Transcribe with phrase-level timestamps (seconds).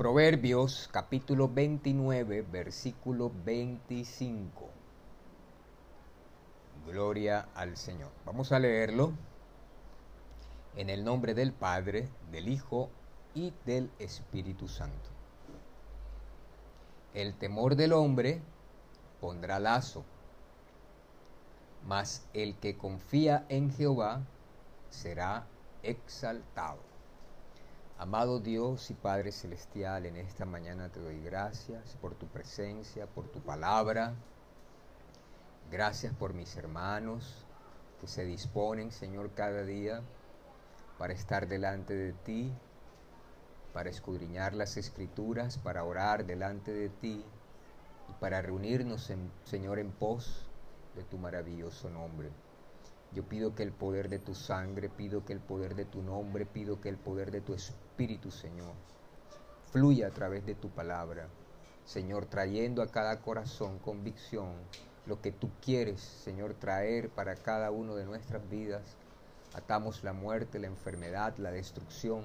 [0.00, 4.70] Proverbios capítulo 29, versículo 25.
[6.86, 8.08] Gloria al Señor.
[8.24, 9.12] Vamos a leerlo
[10.74, 12.88] en el nombre del Padre, del Hijo
[13.34, 15.10] y del Espíritu Santo.
[17.12, 18.40] El temor del hombre
[19.20, 20.02] pondrá lazo,
[21.86, 24.22] mas el que confía en Jehová
[24.88, 25.44] será
[25.82, 26.89] exaltado.
[28.00, 33.28] Amado Dios y Padre Celestial, en esta mañana te doy gracias por tu presencia, por
[33.28, 34.14] tu palabra.
[35.70, 37.44] Gracias por mis hermanos
[38.00, 40.00] que se disponen, Señor, cada día
[40.96, 42.50] para estar delante de ti,
[43.74, 47.22] para escudriñar las escrituras, para orar delante de ti
[48.08, 49.12] y para reunirnos,
[49.44, 50.48] Señor, en pos
[50.96, 52.30] de tu maravilloso nombre.
[53.12, 56.46] Yo pido que el poder de tu sangre, pido que el poder de tu nombre,
[56.46, 57.89] pido que el poder de tu Espíritu,
[58.30, 58.74] Señor,
[59.72, 61.28] fluya a través de tu palabra.
[61.84, 64.52] Señor, trayendo a cada corazón convicción
[65.06, 68.96] lo que tú quieres, Señor, traer para cada uno de nuestras vidas.
[69.54, 72.24] Atamos la muerte, la enfermedad, la destrucción,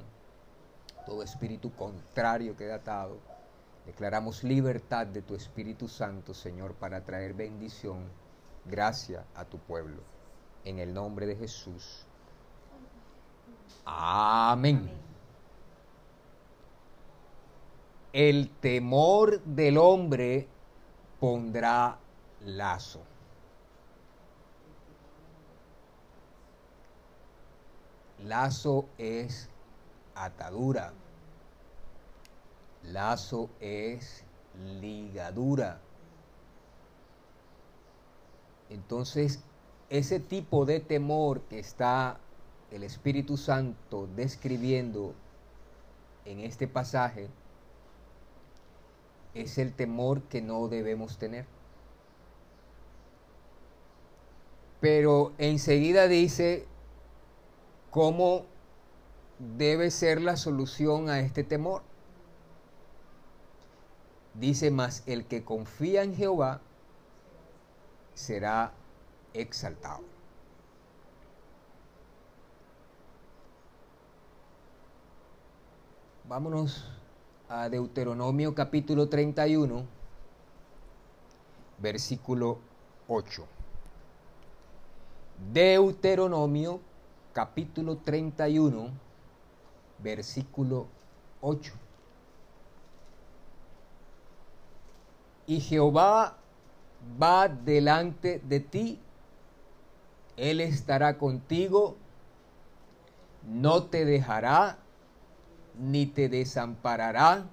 [1.05, 3.17] todo espíritu contrario queda atado.
[3.85, 8.09] Declaramos libertad de tu Espíritu Santo, Señor, para traer bendición,
[8.65, 10.01] gracia a tu pueblo
[10.63, 12.05] en el nombre de Jesús.
[13.85, 14.89] Amén.
[18.15, 20.47] El temor del hombre
[21.19, 21.99] pondrá
[22.45, 23.01] lazo.
[28.23, 29.49] Lazo es
[30.15, 30.93] atadura.
[32.83, 34.23] Lazo es
[34.79, 35.81] ligadura.
[38.69, 39.43] Entonces,
[39.89, 42.17] ese tipo de temor que está
[42.71, 45.13] el Espíritu Santo describiendo
[46.23, 47.29] en este pasaje
[49.35, 51.45] es el temor que no debemos tener.
[54.79, 56.65] Pero enseguida dice
[57.91, 58.45] cómo
[59.57, 61.83] debe ser la solución a este temor.
[64.33, 66.61] Dice más, el que confía en Jehová
[68.13, 68.73] será
[69.33, 70.03] exaltado.
[76.27, 76.94] Vámonos
[77.49, 79.85] a Deuteronomio capítulo 31,
[81.77, 82.59] versículo
[83.07, 83.45] 8.
[85.53, 86.79] Deuteronomio
[87.33, 88.89] capítulo 31,
[89.99, 90.87] versículo
[91.41, 91.73] 8.
[95.47, 96.37] Y Jehová
[97.21, 98.99] va delante de ti
[100.37, 101.95] él estará contigo,
[103.43, 104.77] no te dejará,
[105.79, 107.45] ni te desamparará.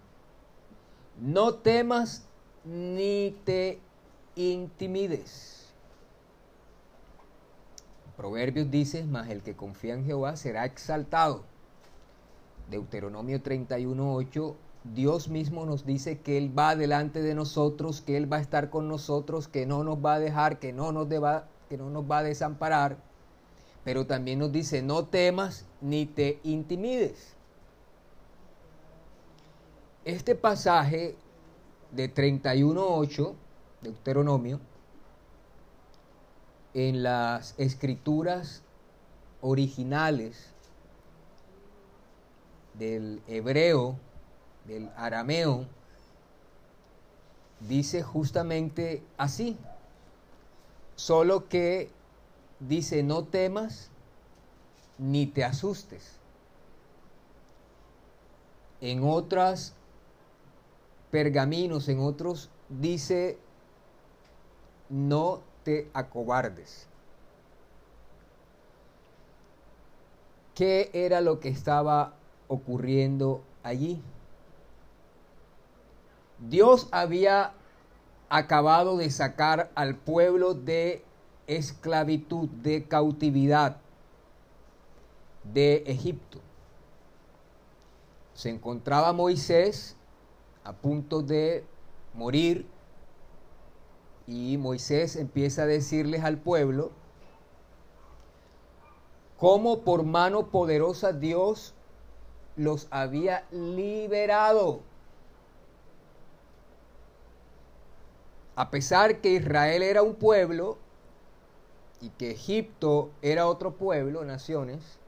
[1.20, 2.24] No temas
[2.64, 3.80] ni te
[4.36, 5.72] intimides.
[8.16, 11.44] Proverbios dice, mas el que confía en Jehová será exaltado.
[12.70, 14.54] Deuteronomio 31.8,
[14.94, 18.70] Dios mismo nos dice que Él va delante de nosotros, que Él va a estar
[18.70, 22.10] con nosotros, que no nos va a dejar, que no nos, deba, que no nos
[22.10, 22.96] va a desamparar,
[23.84, 27.34] pero también nos dice, no temas ni te intimides.
[30.04, 31.16] Este pasaje
[31.92, 33.34] de 31.8,
[33.82, 34.60] Deuteronomio,
[36.74, 38.62] en las escrituras
[39.40, 40.50] originales
[42.74, 43.96] del hebreo,
[44.66, 45.66] del arameo,
[47.60, 49.56] dice justamente así,
[50.96, 51.90] Solo que
[52.60, 53.90] dice, no temas
[54.98, 56.18] ni te asustes.
[58.80, 59.74] En otras
[61.12, 63.38] pergaminos, en otros, dice,
[64.88, 66.88] no te acobardes.
[70.54, 72.14] ¿Qué era lo que estaba
[72.48, 74.02] ocurriendo allí?
[76.40, 77.52] Dios había
[78.30, 81.04] acabado de sacar al pueblo de
[81.46, 83.76] esclavitud, de cautividad
[85.44, 86.40] de Egipto.
[88.32, 89.96] Se encontraba Moisés
[90.64, 91.64] a punto de
[92.14, 92.66] morir
[94.26, 96.92] y Moisés empieza a decirles al pueblo
[99.38, 101.74] cómo por mano poderosa Dios
[102.56, 104.80] los había liberado.
[108.54, 110.78] A pesar que Israel era un pueblo
[112.00, 114.98] y que Egipto era otro pueblo, naciones,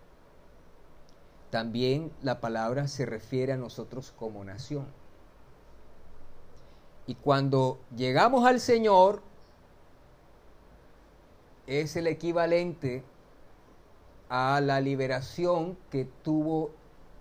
[1.51, 4.87] también la palabra se refiere a nosotros como nación.
[7.07, 9.23] Y cuando llegamos al Señor,
[11.67, 13.03] es el equivalente
[14.29, 16.71] a la liberación que tuvo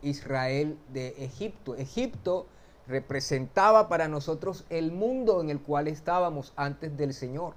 [0.01, 1.75] Israel de Egipto.
[1.75, 2.45] Egipto
[2.87, 7.53] representaba para nosotros el mundo en el cual estábamos antes del Señor.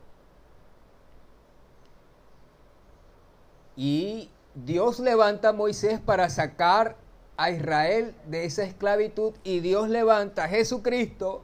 [3.76, 6.96] Y Dios levanta a Moisés para sacar
[7.36, 11.42] a Israel de esa esclavitud y Dios levanta a Jesucristo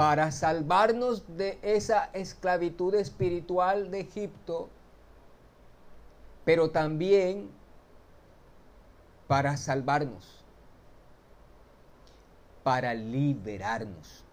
[0.00, 4.70] para salvarnos de esa esclavitud espiritual de Egipto,
[6.42, 7.50] pero también
[9.28, 10.42] para salvarnos,
[12.62, 14.24] para liberarnos.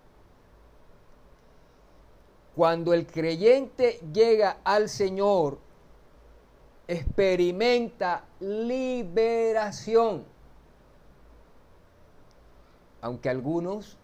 [2.56, 5.60] Cuando el creyente llega al Señor,
[6.88, 10.24] experimenta liberación.
[13.02, 13.98] Aunque algunos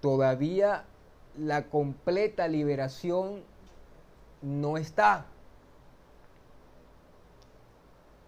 [0.00, 0.84] todavía
[1.38, 3.42] la completa liberación
[4.42, 5.26] no está.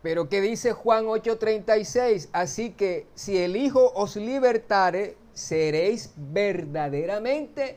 [0.03, 2.29] Pero ¿qué dice Juan 8:36?
[2.33, 7.77] Así que si el Hijo os libertare, seréis verdaderamente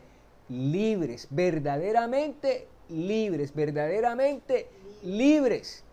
[0.50, 4.68] libres, verdaderamente libres, verdaderamente
[5.04, 5.84] libres.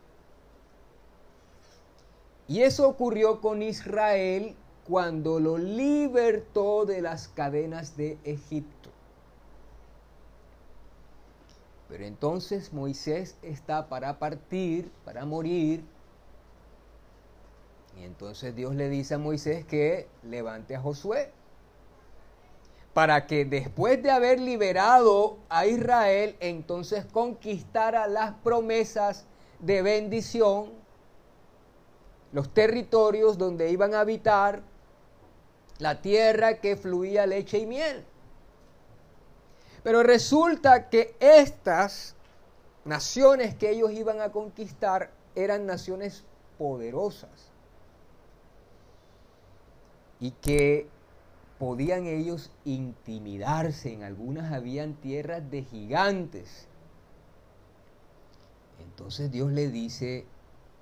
[2.47, 4.55] Y eso ocurrió con Israel
[4.89, 8.91] cuando lo libertó de las cadenas de Egipto.
[11.89, 15.85] Pero entonces Moisés está para partir, para morir.
[17.99, 21.33] Y entonces Dios le dice a Moisés que levante a Josué
[22.99, 29.25] para que después de haber liberado a Israel, entonces conquistara las promesas
[29.61, 30.73] de bendición,
[32.33, 34.63] los territorios donde iban a habitar,
[35.79, 38.05] la tierra que fluía leche y miel.
[39.83, 42.15] Pero resulta que estas
[42.85, 46.25] naciones que ellos iban a conquistar eran naciones
[46.59, 47.53] poderosas
[50.21, 50.89] y que
[51.59, 56.67] podían ellos intimidarse, en algunas habían tierras de gigantes.
[58.81, 60.27] Entonces Dios le dice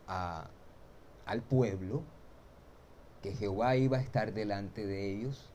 [0.07, 2.03] al pueblo,
[3.27, 5.51] que Jehová iba a estar delante de ellos,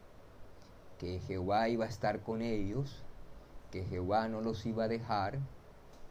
[0.99, 3.01] que Jehová iba a estar con ellos,
[3.71, 5.39] que Jehová no los iba a dejar,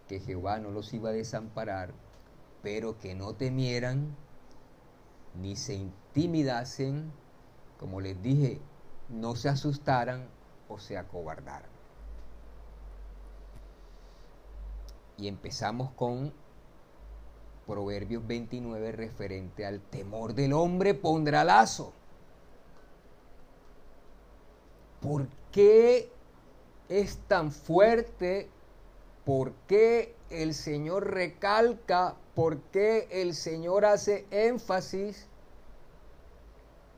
[0.08, 1.92] que Jehová no los iba a desamparar,
[2.62, 4.16] pero que no temieran
[5.34, 7.12] ni se intimidasen,
[7.78, 8.58] como les dije,
[9.10, 10.28] no se asustaran
[10.66, 11.68] o se acobardaran.
[15.18, 16.32] Y empezamos con
[17.70, 21.92] Proverbios 29 referente al temor del hombre pondrá lazo.
[25.00, 26.10] ¿Por qué
[26.88, 28.48] es tan fuerte?
[29.24, 32.16] ¿Por qué el Señor recalca?
[32.34, 35.28] ¿Por qué el Señor hace énfasis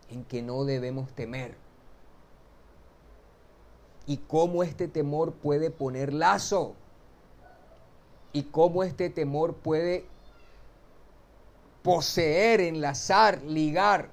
[0.08, 1.54] en que no debemos temer?
[4.06, 6.72] Y cómo este temor puede poner lazo.
[8.32, 10.10] Y cómo este temor puede
[11.82, 14.10] poseer, enlazar, ligar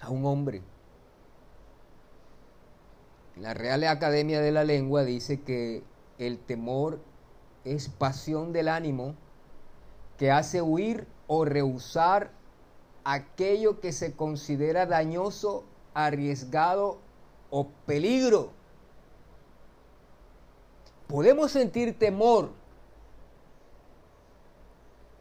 [0.00, 0.62] a un hombre.
[3.36, 5.82] La Real Academia de la Lengua dice que
[6.18, 7.00] el temor
[7.64, 9.14] es pasión del ánimo
[10.16, 12.30] que hace huir o rehusar
[13.04, 16.98] aquello que se considera dañoso, arriesgado
[17.50, 18.50] o peligro.
[21.06, 22.50] Podemos sentir temor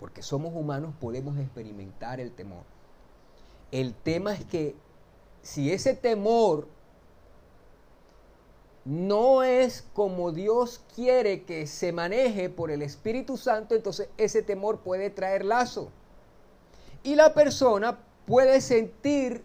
[0.06, 2.62] porque somos humanos, podemos experimentar el temor.
[3.72, 4.76] El tema es que
[5.42, 6.68] si ese temor
[8.84, 14.82] no es como Dios quiere que se maneje por el Espíritu Santo, entonces ese temor
[14.82, 15.90] puede traer lazo.
[17.02, 17.98] Y la persona
[18.28, 19.44] puede sentir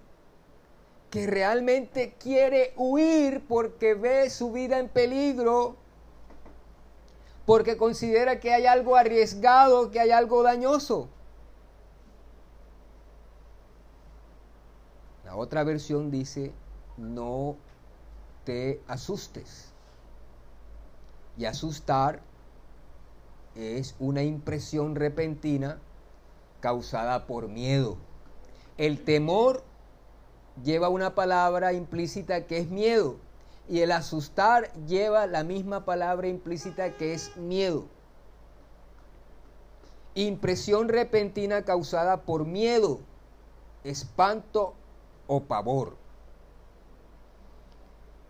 [1.09, 5.76] que realmente quiere huir porque ve su vida en peligro
[7.50, 11.09] porque considera que hay algo arriesgado, que hay algo dañoso.
[15.25, 16.52] La otra versión dice,
[16.97, 17.57] no
[18.45, 19.73] te asustes.
[21.37, 22.21] Y asustar
[23.57, 25.80] es una impresión repentina
[26.61, 27.97] causada por miedo.
[28.78, 29.64] El temor
[30.62, 33.16] lleva una palabra implícita que es miedo
[33.71, 37.85] y el asustar lleva la misma palabra implícita que es miedo.
[40.17, 42.99] Impresión repentina causada por miedo,
[43.85, 44.75] espanto
[45.29, 45.97] o pavor.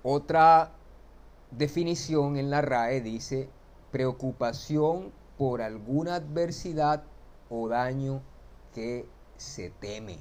[0.02, 0.72] Otra
[1.50, 3.48] definición en la RAE dice
[3.92, 7.02] preocupación por alguna adversidad
[7.48, 8.20] o daño
[8.74, 9.06] que
[9.38, 10.18] se teme.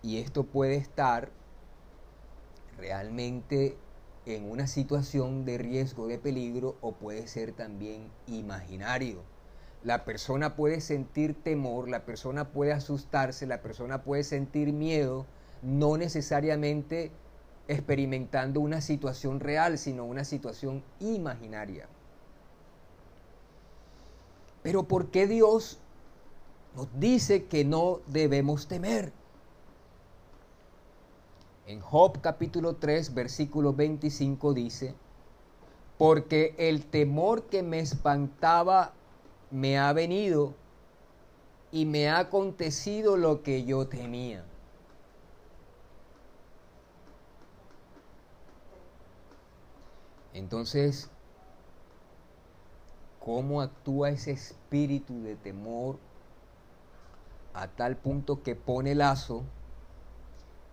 [0.00, 1.30] Y esto puede estar
[2.82, 3.76] realmente
[4.26, 9.22] en una situación de riesgo, de peligro, o puede ser también imaginario.
[9.84, 15.26] La persona puede sentir temor, la persona puede asustarse, la persona puede sentir miedo,
[15.62, 17.12] no necesariamente
[17.68, 21.86] experimentando una situación real, sino una situación imaginaria.
[24.64, 25.78] Pero ¿por qué Dios
[26.74, 29.21] nos dice que no debemos temer?
[31.64, 34.94] En Job capítulo 3, versículo 25 dice,
[35.96, 38.94] porque el temor que me espantaba
[39.50, 40.54] me ha venido
[41.70, 44.44] y me ha acontecido lo que yo temía.
[50.34, 51.08] Entonces,
[53.24, 56.00] ¿cómo actúa ese espíritu de temor
[57.54, 59.44] a tal punto que pone lazo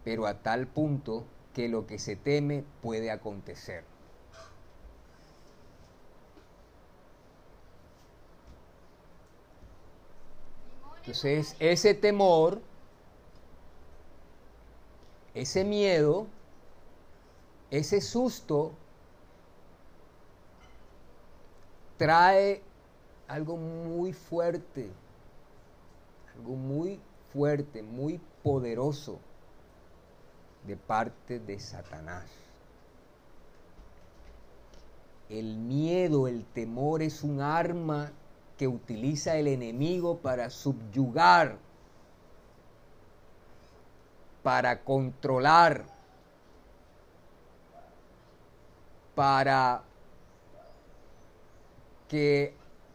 [0.10, 1.24] pero a tal punto
[1.54, 3.84] que lo que se teme puede acontecer.
[11.01, 12.60] Entonces, ese temor,
[15.36, 16.25] ese miedo,
[17.70, 18.72] ese susto,
[22.00, 22.63] trae
[23.28, 24.89] algo muy fuerte,
[26.36, 27.00] algo muy
[27.32, 29.20] fuerte, muy poderoso
[30.66, 32.25] de parte de Satanás.
[35.30, 38.12] El miedo, el temor es un arma
[38.58, 41.58] que utiliza el enemigo para subyugar,
[44.44, 45.86] para controlar,
[49.16, 49.84] para
[52.08, 52.54] que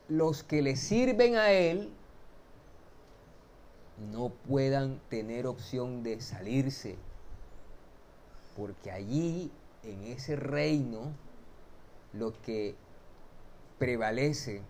[0.09, 1.91] los que le sirven a él
[4.13, 6.97] no puedan tener opción de salirse
[8.57, 9.51] porque allí,
[9.83, 11.13] en ese reino,
[12.13, 12.75] lo que
[13.79, 14.63] prevalece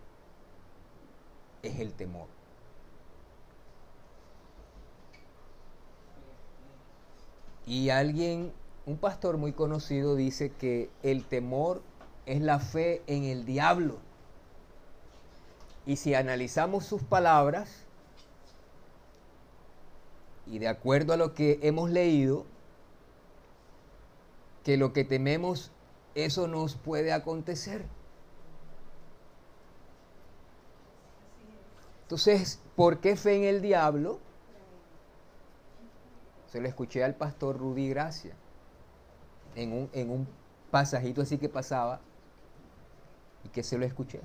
[1.63, 2.27] es el temor.
[7.67, 8.51] Y alguien,
[8.85, 11.81] un pastor muy conocido, dice que el temor
[12.25, 13.97] es la fe en el diablo.
[15.85, 17.85] Y si analizamos sus palabras,
[20.47, 22.45] y de acuerdo a lo que hemos leído,
[24.65, 25.71] que lo que tememos,
[26.15, 27.85] eso nos puede acontecer.
[32.01, 34.19] Entonces, ¿por qué fe en el diablo?
[36.47, 38.33] Se lo escuché al pastor Rudy Gracia
[39.55, 40.27] en un, en un
[40.71, 42.01] pasajito así que pasaba
[43.43, 44.19] y que se lo escuché.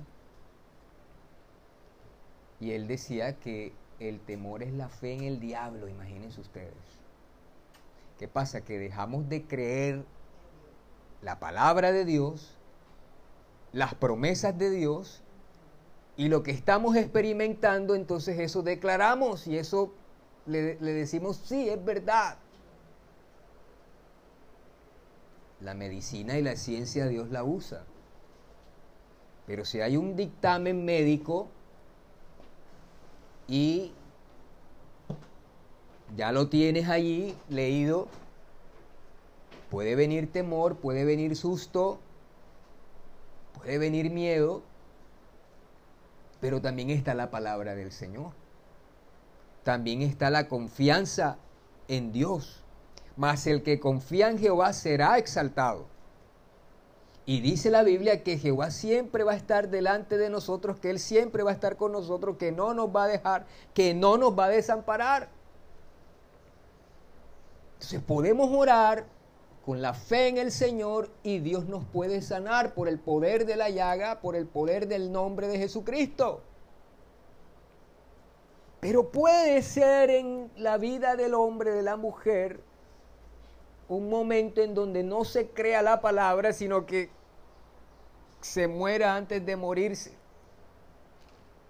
[2.59, 6.73] Y él decía que el temor es la fe en el diablo, imagínense ustedes.
[8.17, 8.61] ¿Qué pasa?
[8.61, 10.03] Que dejamos de creer
[11.21, 12.57] la palabra de Dios,
[13.73, 15.21] las promesas de Dios
[16.17, 19.93] y lo que estamos experimentando, entonces eso declaramos y eso
[20.45, 22.37] le, decimos, sí, es verdad.
[25.61, 27.83] La medicina y la ciencia Dios la usa.
[29.45, 31.47] Pero si hay un dictamen médico
[33.47, 33.91] y
[36.15, 38.07] ya lo tienes allí leído,
[39.71, 41.97] Puede venir temor, puede venir susto,
[43.53, 44.63] puede venir miedo,
[46.41, 48.33] pero también está la palabra del Señor.
[49.63, 51.37] También está la confianza
[51.87, 52.65] en Dios.
[53.15, 55.85] Mas el que confía en Jehová será exaltado.
[57.25, 60.99] Y dice la Biblia que Jehová siempre va a estar delante de nosotros, que Él
[60.99, 64.37] siempre va a estar con nosotros, que no nos va a dejar, que no nos
[64.37, 65.29] va a desamparar.
[67.75, 69.05] Entonces podemos orar,
[69.65, 73.55] con la fe en el Señor y Dios nos puede sanar por el poder de
[73.55, 76.41] la llaga, por el poder del nombre de Jesucristo.
[78.79, 82.59] Pero puede ser en la vida del hombre, de la mujer,
[83.87, 87.09] un momento en donde no se crea la palabra, sino que
[88.39, 90.13] se muera antes de morirse.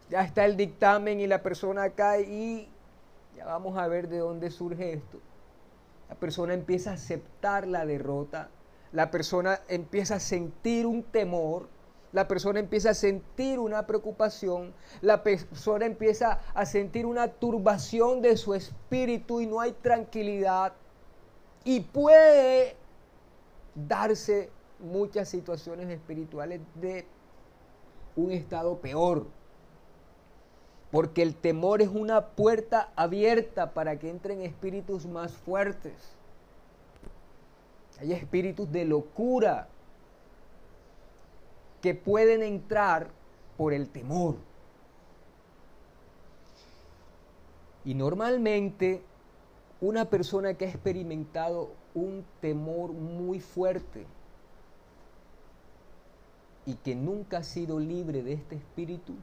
[0.09, 2.69] Ya está el dictamen y la persona cae y
[3.35, 5.19] ya vamos a ver de dónde surge esto.
[6.11, 8.49] La persona empieza a aceptar la derrota,
[8.91, 11.69] la persona empieza a sentir un temor,
[12.11, 18.35] la persona empieza a sentir una preocupación, la persona empieza a sentir una turbación de
[18.35, 20.73] su espíritu y no hay tranquilidad.
[21.63, 22.75] Y puede
[23.73, 24.49] darse
[24.79, 27.05] muchas situaciones espirituales de
[28.17, 29.27] un estado peor.
[30.91, 35.93] Porque el temor es una puerta abierta para que entren espíritus más fuertes.
[37.99, 39.67] Hay espíritus de locura
[41.81, 43.09] que pueden entrar
[43.57, 44.35] por el temor.
[47.85, 49.01] Y normalmente
[49.79, 54.05] una persona que ha experimentado un temor muy fuerte
[56.65, 59.13] y que nunca ha sido libre de este espíritu,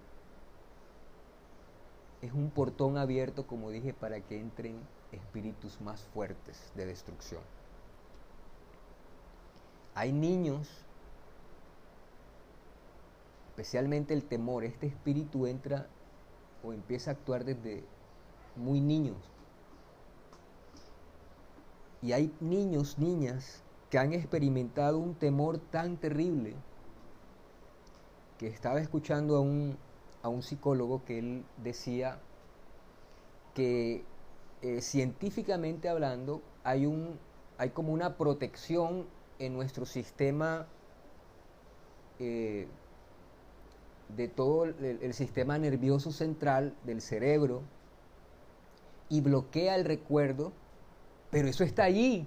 [2.22, 4.76] es un portón abierto, como dije, para que entren
[5.12, 7.42] espíritus más fuertes de destrucción.
[9.94, 10.68] Hay niños,
[13.50, 15.86] especialmente el temor, este espíritu entra
[16.62, 17.84] o empieza a actuar desde
[18.56, 19.16] muy niños.
[22.02, 26.54] Y hay niños, niñas, que han experimentado un temor tan terrible
[28.38, 29.76] que estaba escuchando a un,
[30.22, 32.18] a un psicólogo que él decía
[33.54, 34.04] que
[34.62, 37.18] eh, científicamente hablando hay, un,
[37.58, 39.06] hay como una protección
[39.38, 40.66] en nuestro sistema
[42.18, 42.66] eh,
[44.16, 47.62] de todo el, sistema nervioso central del cerebro
[49.10, 50.52] y bloquea el recuerdo,
[51.30, 52.26] pero eso está allí.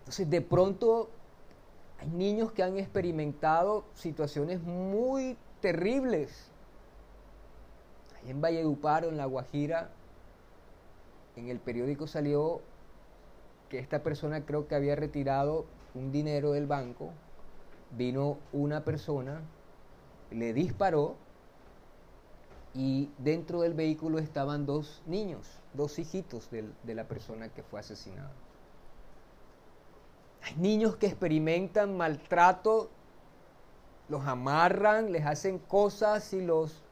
[0.00, 1.08] Entonces de pronto
[1.98, 6.50] hay niños que han experimentado situaciones muy terribles.
[8.22, 9.90] Ahí en Valledupar, en La Guajira,
[11.36, 12.60] en el periódico salió
[13.68, 17.10] que esta persona creo que había retirado un dinero del banco.
[17.96, 19.40] Vino una persona,
[20.30, 21.16] le disparó
[22.74, 28.32] y dentro del vehículo estaban dos niños, dos hijitos de la persona que fue asesinada.
[30.42, 32.90] Hay niños que experimentan maltrato,
[34.08, 36.82] los amarran, les hacen cosas y los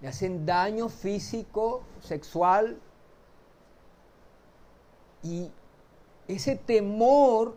[0.00, 2.78] le hacen daño físico, sexual.
[5.22, 5.50] Y
[6.28, 7.56] ese temor,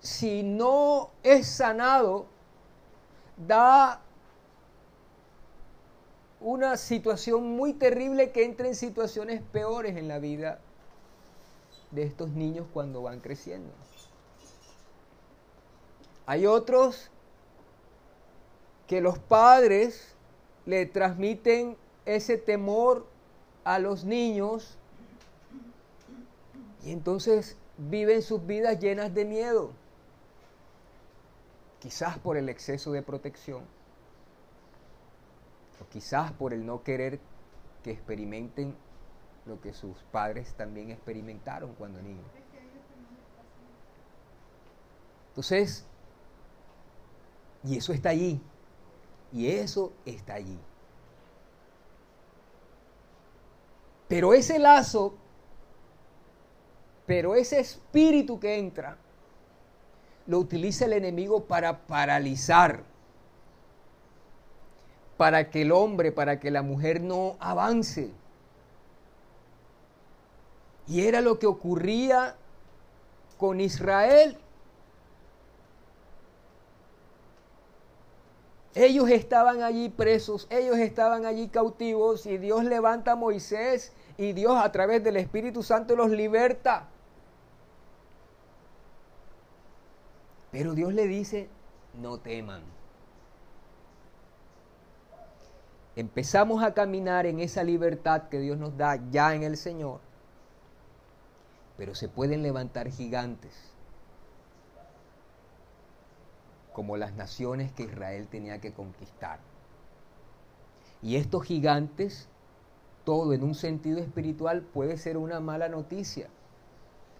[0.00, 2.26] si no es sanado,
[3.36, 4.00] da
[6.40, 10.60] una situación muy terrible que entra en situaciones peores en la vida
[11.96, 13.72] de estos niños cuando van creciendo.
[16.26, 17.10] Hay otros
[18.86, 20.14] que los padres
[20.66, 23.06] le transmiten ese temor
[23.64, 24.76] a los niños
[26.84, 29.70] y entonces viven sus vidas llenas de miedo,
[31.80, 33.62] quizás por el exceso de protección,
[35.80, 37.20] o quizás por el no querer
[37.82, 38.76] que experimenten
[39.46, 42.26] lo que sus padres también experimentaron cuando niños.
[45.28, 45.84] Entonces,
[47.62, 48.40] y eso está allí,
[49.32, 50.58] y eso está allí.
[54.08, 55.14] Pero ese lazo,
[57.06, 58.96] pero ese espíritu que entra,
[60.26, 62.82] lo utiliza el enemigo para paralizar,
[65.16, 68.10] para que el hombre, para que la mujer no avance.
[70.86, 72.36] Y era lo que ocurría
[73.38, 74.38] con Israel.
[78.74, 84.54] Ellos estaban allí presos, ellos estaban allí cautivos y Dios levanta a Moisés y Dios
[84.56, 86.86] a través del Espíritu Santo los liberta.
[90.52, 91.48] Pero Dios le dice,
[91.94, 92.62] no teman.
[95.96, 100.05] Empezamos a caminar en esa libertad que Dios nos da ya en el Señor
[101.76, 103.52] pero se pueden levantar gigantes,
[106.72, 109.40] como las naciones que Israel tenía que conquistar.
[111.02, 112.28] Y estos gigantes,
[113.04, 116.28] todo en un sentido espiritual, puede ser una mala noticia,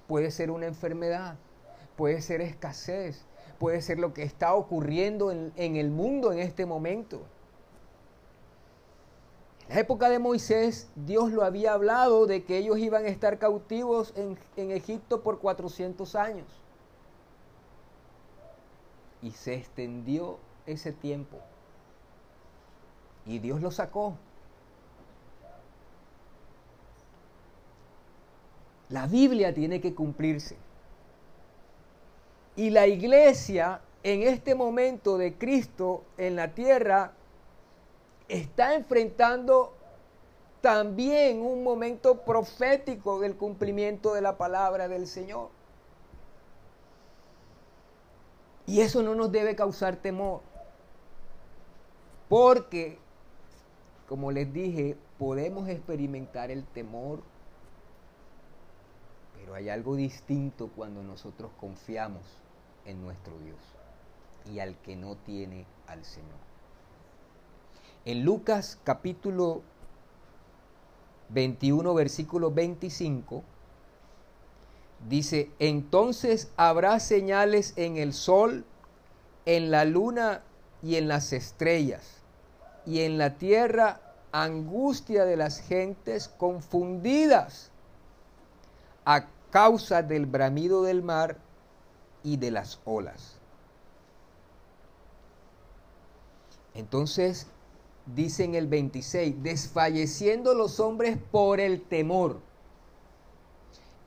[0.07, 1.37] puede ser una enfermedad,
[1.97, 3.25] puede ser escasez,
[3.59, 7.23] puede ser lo que está ocurriendo en, el mundo en este momento.
[9.69, 14.13] La época de Moisés, Dios lo había hablado de que ellos iban a estar cautivos
[14.17, 16.47] en, en Egipto por 400 años.
[19.23, 21.39] Y se extendió ese tiempo.
[23.25, 24.17] Y Dios lo sacó.
[28.89, 30.57] La Biblia tiene que cumplirse.
[32.55, 37.16] Y la iglesia en este momento de Cristo en la tierra
[38.29, 39.73] está enfrentando
[40.61, 45.51] también un momento profético del cumplimiento de la palabra del Señor.
[48.67, 50.41] Y eso no nos debe causar temor.
[52.29, 52.99] Porque,
[54.09, 57.23] como les dije, podemos experimentar el temor
[59.47, 62.25] pero hay algo distinto cuando nosotros confiamos
[62.85, 63.61] en nuestro Dios
[64.53, 66.56] y al que no tiene al Señor.
[68.07, 69.63] En Lucas capítulo
[71.31, 73.43] 21, versículo 25,
[75.09, 78.65] dice, entonces habrá señales en el sol,
[79.45, 80.43] en la luna
[80.85, 82.23] y en las estrellas,
[82.87, 87.73] y en la tierra angustia de las gentes confundidas
[89.05, 91.39] a causa del bramido del mar
[92.23, 93.35] y de las olas.
[96.73, 97.49] Entonces
[98.15, 102.41] dice en el 26, desfalleciendo los hombres por el temor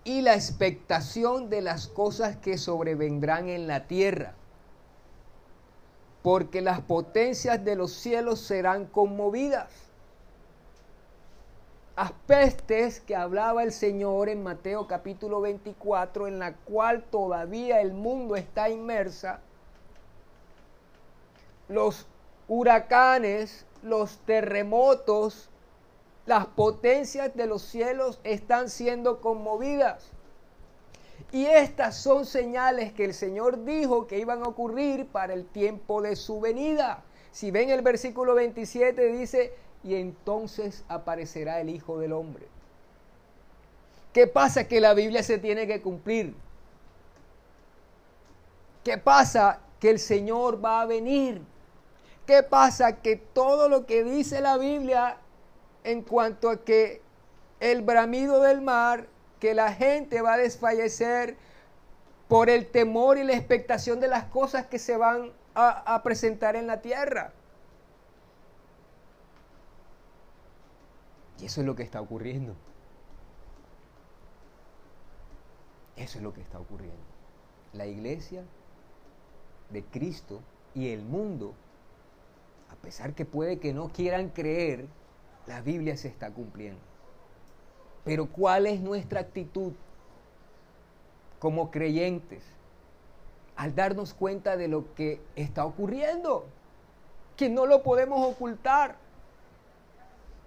[0.04, 4.34] y la expectación de las cosas que sobrevendrán en la tierra,
[6.24, 9.70] porque las potencias de los cielos serán conmovidas.
[12.28, 18.38] Pestes que hablaba el Señor en Mateo capítulo 24, en la cual todavía el mundo
[18.38, 19.42] está inmersa,
[21.68, 22.06] los
[22.48, 25.50] huracanes, los terremotos,
[26.26, 30.12] las potencias de los cielos están siendo conmovidas.
[31.32, 36.02] Y estas son señales que el Señor dijo que iban a ocurrir para el tiempo
[36.02, 37.04] de su venida.
[37.32, 42.48] Si ven el versículo 27 dice, y entonces aparecerá el Hijo del Hombre.
[44.14, 44.68] ¿Qué pasa?
[44.68, 46.34] Que la Biblia se tiene que cumplir.
[48.84, 49.60] ¿Qué pasa?
[49.80, 51.42] Que el Señor va a venir.
[52.30, 53.02] ¿Qué pasa?
[53.02, 55.18] Que todo lo que dice la Biblia
[55.84, 57.02] en cuanto a que
[57.60, 59.08] el bramido del mar,
[59.40, 61.38] que la gente va a desfallecer
[62.28, 66.68] por el temor y la expectación de las cosas que se van a, presentar en
[66.68, 67.34] la tierra.
[71.40, 72.54] Y eso es lo que está ocurriendo.
[75.96, 77.02] Eso es lo que está ocurriendo.
[77.74, 78.44] La iglesia
[79.72, 80.42] de Cristo
[80.76, 81.56] y el mundo,
[82.82, 84.88] pesar que puede que no quieran creer,
[85.48, 86.80] la Biblia se está cumpliendo.
[88.04, 89.74] Pero ¿cuál es nuestra actitud
[91.40, 92.44] como creyentes
[93.56, 96.46] al darnos cuenta de lo que está ocurriendo?
[97.36, 98.96] Que no lo podemos ocultar.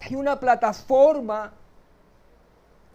[0.01, 1.53] Hay una plataforma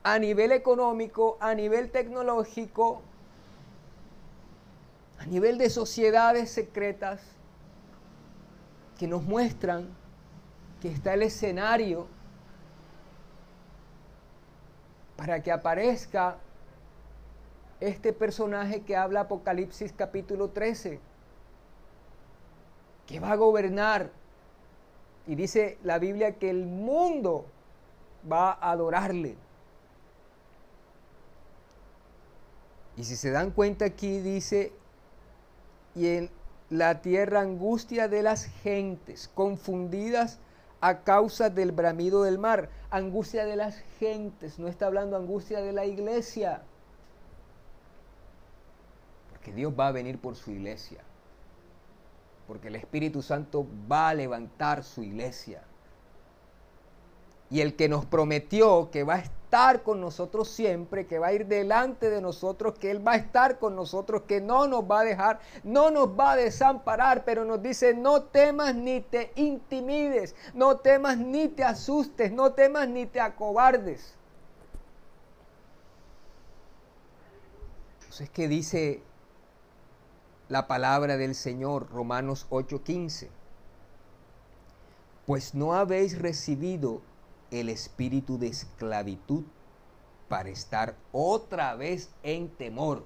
[0.04, 3.02] a nivel económico, a nivel tecnológico,
[5.20, 7.37] a nivel de sociedades secretas
[8.98, 9.88] que nos muestran
[10.82, 12.08] que está el escenario
[15.16, 16.38] para que aparezca
[17.80, 21.00] este personaje que habla Apocalipsis capítulo 13,
[23.06, 24.12] que va a gobernar
[25.28, 27.46] y dice la Biblia que el mundo
[28.32, 29.36] va a adorarle.
[32.96, 34.72] Y si se dan cuenta aquí dice,
[35.94, 36.30] y en
[36.70, 40.40] la tierra angustia de las gentes, confundidas
[40.82, 42.70] a causa del bramido del mar.
[42.90, 46.62] Angustia de las gentes, no está hablando angustia de la iglesia.
[49.30, 51.04] Porque Dios va a venir por su iglesia
[52.48, 55.62] porque el Espíritu Santo va a levantar su iglesia.
[57.50, 61.34] Y el que nos prometió que va a estar con nosotros siempre, que va a
[61.34, 65.02] ir delante de nosotros, que Él va a estar con nosotros, que no nos va
[65.02, 70.36] a dejar, no nos va a desamparar, pero nos dice, no temas ni te intimides,
[70.54, 74.14] no temas ni te asustes, no temas ni te acobardes.
[78.02, 79.02] Entonces, ¿qué dice
[80.50, 83.30] la palabra del Señor, Romanos 8:15.
[85.26, 87.02] Pues no habéis recibido
[87.52, 89.44] el espíritu de esclavitud
[90.28, 93.04] para estar otra vez en temor,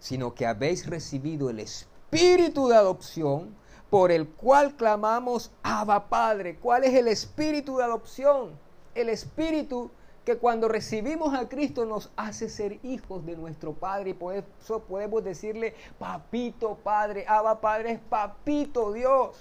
[0.00, 3.54] sino que habéis recibido el espíritu de adopción
[3.90, 6.56] por el cual clamamos Abba Padre.
[6.56, 8.50] ¿Cuál es el espíritu de adopción?
[8.94, 9.90] El espíritu
[10.24, 14.80] que cuando recibimos a Cristo nos hace ser hijos de nuestro Padre y por eso
[14.80, 19.36] podemos decirle papito Padre, Abba Padre es papito Dios.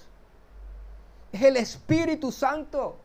[1.32, 2.96] Es el Espíritu Santo.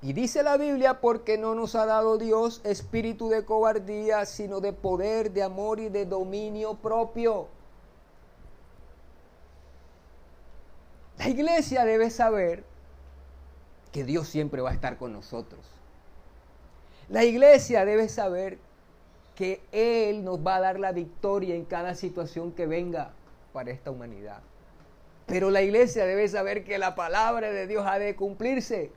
[0.00, 4.72] Y dice la Biblia, porque no nos ha dado Dios espíritu de cobardía, sino de
[4.72, 7.48] poder, de amor y de dominio propio.
[11.18, 12.62] La iglesia debe saber
[13.90, 15.60] que Dios siempre va a estar con nosotros.
[17.08, 18.58] La iglesia debe saber
[19.34, 23.10] que Él nos va a dar la victoria en cada situación que venga
[23.52, 24.42] para esta humanidad.
[25.28, 28.90] Pero la iglesia debe saber que la palabra de Dios ha de cumplirse.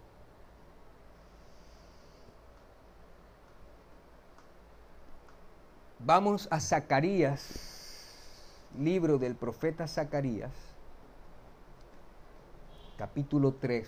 [6.00, 10.52] Vamos a Zacarías, libro del profeta Zacarías,
[12.98, 13.88] capítulo 3.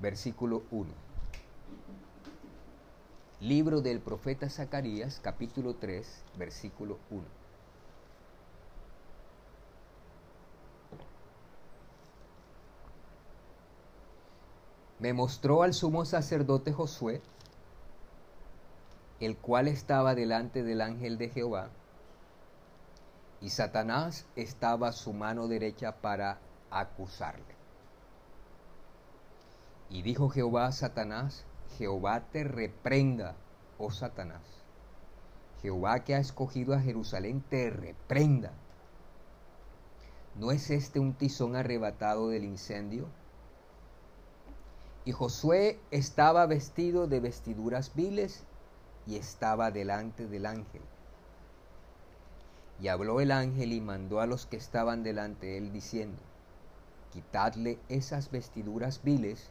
[0.00, 1.13] Versículo 1.
[3.44, 7.22] Libro del profeta Zacarías, capítulo 3, versículo 1.
[14.98, 17.20] me mostró al sumo sacerdote Josué,
[19.20, 21.68] el cual estaba delante del ángel de Jehová,
[23.42, 26.38] y Satanás estaba a su mano derecha para
[26.70, 27.54] acusarle.
[29.90, 31.44] Y dijo Jehová a Satanás,
[31.78, 33.36] Jehová te reprenda,
[33.78, 34.42] oh Satanás.
[35.62, 38.52] Jehová que ha escogido a Jerusalén te reprenda.
[40.36, 43.08] ¿No es este un tizón arrebatado del incendio?
[45.04, 48.44] Y Josué estaba vestido de vestiduras viles
[49.06, 50.82] y estaba delante del ángel.
[52.80, 56.20] Y habló el ángel y mandó a los que estaban delante de él diciendo,
[57.12, 59.50] quitadle esas vestiduras viles.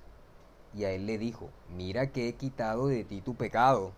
[0.75, 3.91] Y a él le dijo, mira que he quitado de ti tu pecado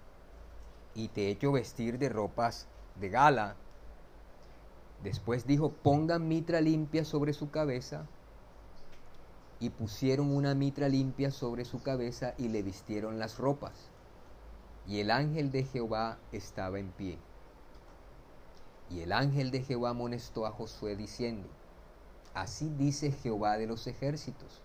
[0.93, 2.67] y te he hecho vestir de ropas
[2.99, 3.55] de gala.
[5.03, 8.05] Después dijo, pongan mitra limpia sobre su cabeza
[9.59, 13.73] y pusieron una mitra limpia sobre su cabeza y le vistieron las ropas.
[14.87, 17.17] Y el ángel de Jehová estaba en pie.
[18.89, 21.47] Y el ángel de Jehová amonestó a Josué diciendo,
[22.33, 24.61] Así dice Jehová de los ejércitos,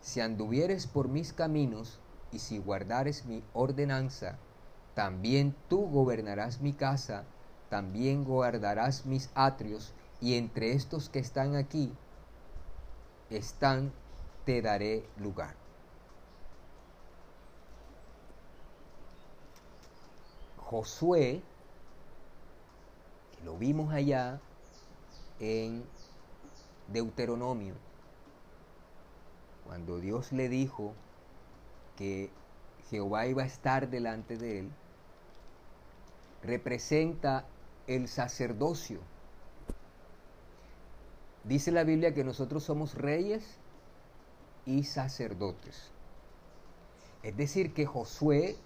[0.00, 1.98] si anduvieres por mis caminos
[2.32, 4.38] y si guardares mi ordenanza,
[4.94, 7.24] también tú gobernarás mi casa,
[7.68, 11.92] también guardarás mis atrios, y entre estos que están aquí
[13.30, 13.92] están,
[14.44, 15.54] te daré lugar.
[20.56, 21.42] Josué,
[23.36, 24.40] que lo vimos allá
[25.38, 25.84] en
[26.88, 27.74] Deuteronomio,
[29.68, 30.94] cuando Dios le dijo
[31.96, 32.30] que
[32.90, 34.70] Jehová iba a estar delante de él,
[36.42, 37.44] representa
[37.86, 39.00] el sacerdocio
[41.48, 43.42] Dice la Biblia que nosotros somos reyes
[44.66, 45.90] y sacerdotes.
[47.22, 48.56] Es decir, que Josué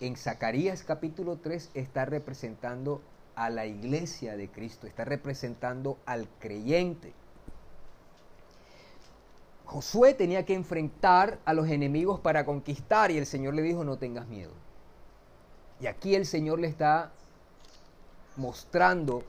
[0.00, 3.00] en Zacarías capítulo 3 está representando
[3.36, 7.14] a la iglesia de Cristo, está representando al creyente.
[9.70, 13.98] Josué tenía que enfrentar a los enemigos para conquistar y el Señor le dijo no
[13.98, 14.50] tengas miedo.
[15.80, 17.12] Y aquí el Señor le está
[18.34, 19.22] mostrando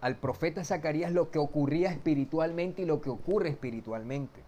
[0.00, 4.44] al profeta Zacarías lo que ocurría espiritualmente y lo que ocurre espiritualmente.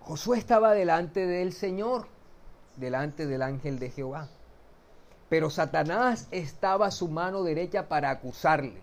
[0.00, 2.06] Josué estaba delante del Señor,
[2.76, 4.28] delante del ángel de Jehová.
[5.28, 8.80] Pero Satanás estaba a su mano derecha para acusarle.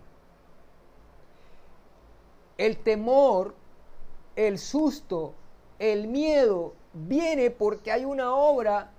[2.59, 3.55] El temor,
[4.35, 5.33] el susto,
[5.79, 8.91] el miedo viene porque hay una obra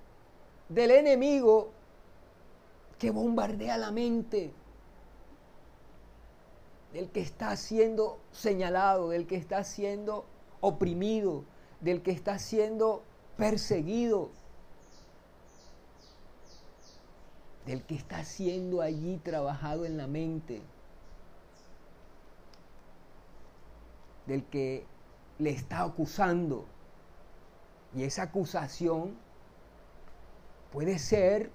[0.70, 1.68] del enemigo
[2.99, 4.51] que bombardea la mente
[6.94, 10.25] del que está siendo señalado, del que está siendo
[10.62, 11.44] oprimido,
[11.83, 13.03] del que está siendo
[13.37, 14.31] perseguido,
[17.66, 20.62] del que está siendo allí trabajado en la mente,
[24.31, 24.85] del que
[25.38, 26.64] le está acusando.
[27.95, 29.16] Y esa acusación
[30.73, 31.51] puede ser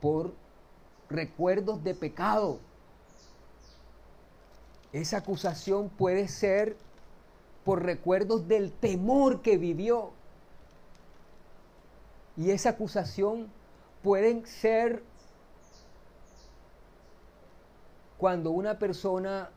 [0.00, 0.34] por
[1.10, 2.60] recuerdos de pecado,
[4.92, 6.76] esa acusación puede ser
[7.64, 10.12] por recuerdos del temor que vivió.
[12.36, 13.48] Y esa acusación
[14.02, 15.02] pueden ser
[18.16, 19.50] cuando una persona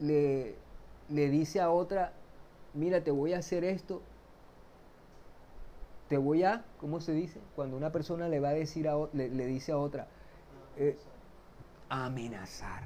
[0.00, 0.54] le,
[1.08, 2.12] le dice a otra,
[2.74, 4.02] mira, te voy a hacer esto,
[6.08, 7.40] te voy a, ¿cómo se dice?
[7.54, 10.06] Cuando una persona le va a decir a, le, le dice a otra,
[10.76, 10.96] eh,
[11.88, 12.84] amenazar.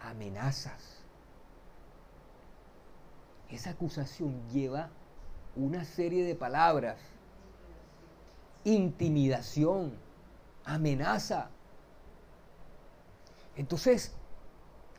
[0.00, 0.98] Amenazas.
[3.50, 4.90] Esa acusación lleva
[5.54, 6.98] una serie de palabras.
[8.64, 9.92] Intimidación,
[10.64, 11.50] amenaza.
[13.56, 14.14] Entonces,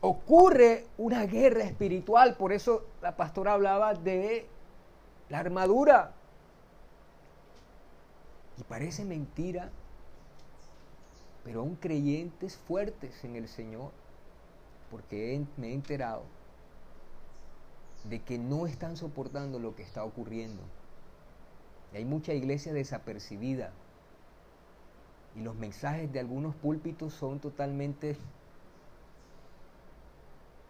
[0.04, 4.46] ocurre una guerra espiritual, por eso la pastora hablaba de
[5.30, 6.12] la armadura.
[8.58, 9.70] Y parece mentira,
[11.42, 13.92] pero aún creyentes fuertes en el Señor,
[14.90, 16.24] porque me he enterado
[18.04, 20.62] de que no están soportando lo que está ocurriendo.
[21.94, 23.72] Y hay mucha iglesia desapercibida.
[25.34, 28.18] Y los mensajes de algunos púlpitos son totalmente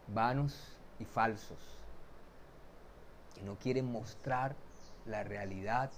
[0.08, 1.58] vanos y falsos,
[3.34, 4.56] que no quieren mostrar
[5.06, 5.90] la realidad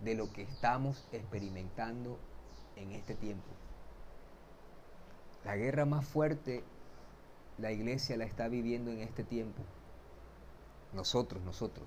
[0.00, 2.18] de lo que estamos experimentando
[2.76, 3.48] en este tiempo.
[5.44, 6.64] La guerra más fuerte
[7.58, 9.62] la iglesia la está viviendo en este tiempo.
[10.92, 11.86] Nosotros, nosotros.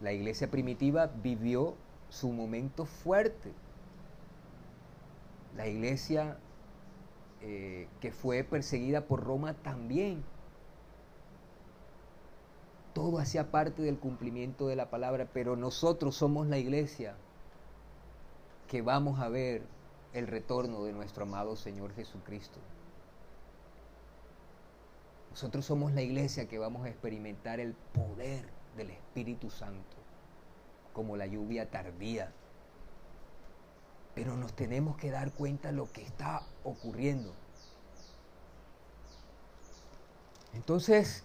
[0.00, 1.76] La iglesia primitiva vivió
[2.08, 3.52] su momento fuerte.
[5.56, 6.38] La iglesia
[7.40, 10.24] eh, que fue perseguida por Roma también
[12.92, 17.14] todo hacía parte del cumplimiento de la palabra, pero nosotros somos la iglesia
[18.68, 19.62] que vamos a ver
[20.12, 22.58] el retorno de nuestro amado Señor Jesucristo.
[25.30, 28.44] Nosotros somos la iglesia que vamos a experimentar el poder
[28.76, 29.96] del Espíritu Santo,
[30.92, 32.32] como la lluvia tardía.
[34.14, 37.32] Pero nos tenemos que dar cuenta de lo que está ocurriendo.
[40.52, 41.24] Entonces,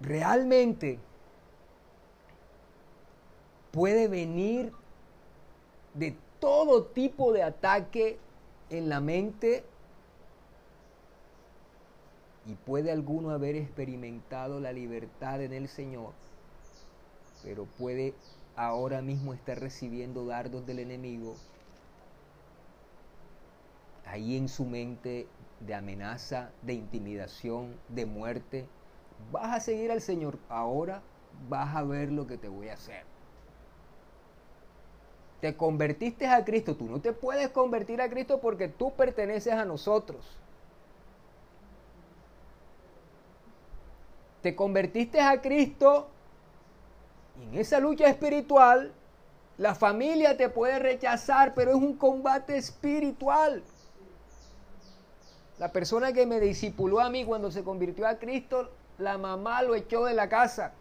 [0.00, 0.98] realmente
[3.72, 4.72] puede venir
[5.94, 8.18] de todo tipo de ataque
[8.70, 9.64] en la mente
[12.46, 16.12] y puede alguno haber experimentado la libertad en el Señor,
[17.42, 18.14] pero puede
[18.54, 21.34] ahora mismo estar recibiendo dardos del enemigo
[24.06, 25.26] ahí en su mente
[25.60, 28.68] de amenaza, de intimidación, de muerte,
[29.30, 31.02] vas a seguir al Señor, ahora
[31.48, 33.04] vas a ver lo que te voy a hacer.
[35.40, 39.64] Te convertiste a Cristo, tú no te puedes convertir a Cristo porque tú perteneces a
[39.64, 40.38] nosotros.
[44.42, 46.08] Te convertiste a Cristo
[47.42, 48.92] en esa lucha espiritual
[49.58, 53.62] la familia te puede rechazar, pero es un combate espiritual.
[55.58, 59.74] La persona que me discipuló a mí cuando se convirtió a Cristo la mamá lo
[59.74, 60.72] echó de la casa.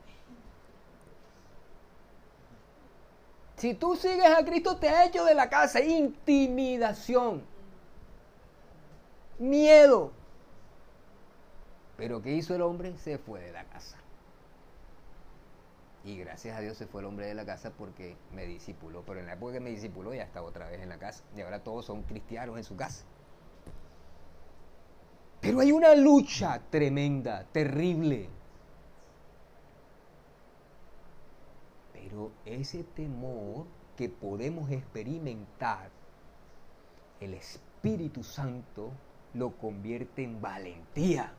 [3.57, 5.81] Si tú sigues a Cristo, te ha hecho de la casa.
[5.81, 7.43] Intimidación.
[9.39, 10.11] Miedo.
[11.97, 12.97] Pero ¿qué hizo el hombre?
[12.97, 13.97] Se fue de la casa.
[16.03, 19.03] Y gracias a Dios se fue el hombre de la casa porque me discipuló.
[19.05, 21.23] Pero en la época que me discipuló ya estaba otra vez en la casa.
[21.35, 23.05] Y ahora todos son cristianos en su casa.
[25.45, 28.27] Pero hay una lucha tremenda, terrible.
[31.93, 35.91] Pero ese temor que podemos experimentar,
[37.19, 38.89] el Espíritu Santo
[39.35, 41.31] lo convierte en valentía.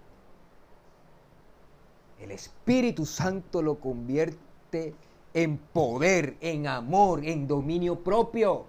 [2.20, 4.94] El Espíritu Santo lo convierte
[5.34, 8.66] en poder, en amor, en dominio propio.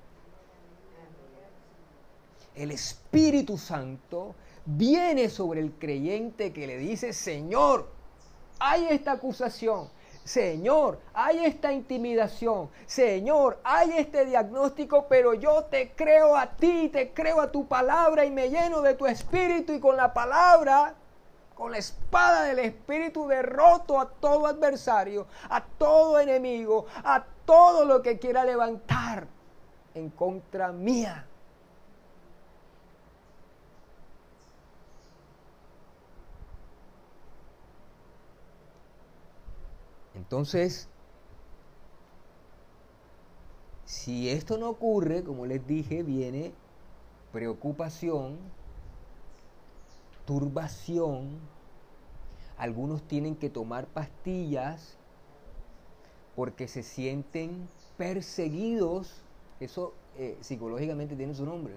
[2.56, 4.34] El Espíritu Santo
[4.67, 7.88] viene sobre el creyente que le dice, Señor,
[8.60, 9.89] hay esta acusación,
[10.25, 17.13] Señor, hay esta intimidación, Señor, hay este diagnóstico, pero yo te creo a ti, te
[17.13, 20.96] creo a tu palabra y me lleno de tu espíritu y con la palabra,
[21.56, 28.02] con la espada del espíritu derroto a todo adversario, a todo enemigo, a todo lo
[28.02, 29.27] que quiera levantar
[29.94, 31.25] en contra mía.
[40.17, 40.87] Entonces,
[43.85, 46.53] si esto no ocurre, como les dije, viene
[47.31, 48.37] preocupación,
[50.25, 51.37] turbación,
[52.57, 54.97] algunos tienen que tomar pastillas
[56.35, 59.21] porque se sienten perseguidos.
[59.59, 61.75] Eso eh, psicológicamente tiene su nombre.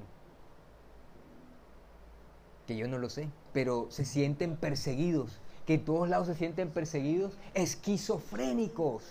[2.66, 5.38] Que yo no lo sé, pero se sienten perseguidos.
[5.70, 9.04] Que todos lados se sienten perseguidos, esquizofrénicos.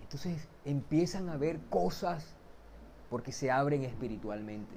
[0.00, 2.24] Entonces empiezan a ver cosas
[3.10, 4.74] porque se abren espiritualmente.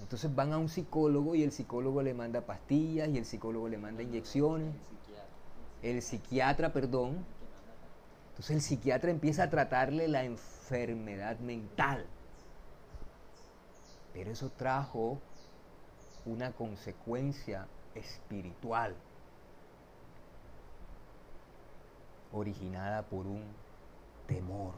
[0.00, 3.78] Entonces van a un psicólogo y el psicólogo le manda pastillas y el psicólogo le
[3.78, 4.74] manda inyecciones.
[5.84, 7.24] El psiquiatra, perdón.
[8.30, 12.06] Entonces el psiquiatra empieza a tratarle la enfermedad mental.
[14.12, 15.20] Pero eso trajo
[16.30, 17.66] una consecuencia
[17.96, 18.94] espiritual
[22.32, 23.42] originada por un
[24.28, 24.74] temor.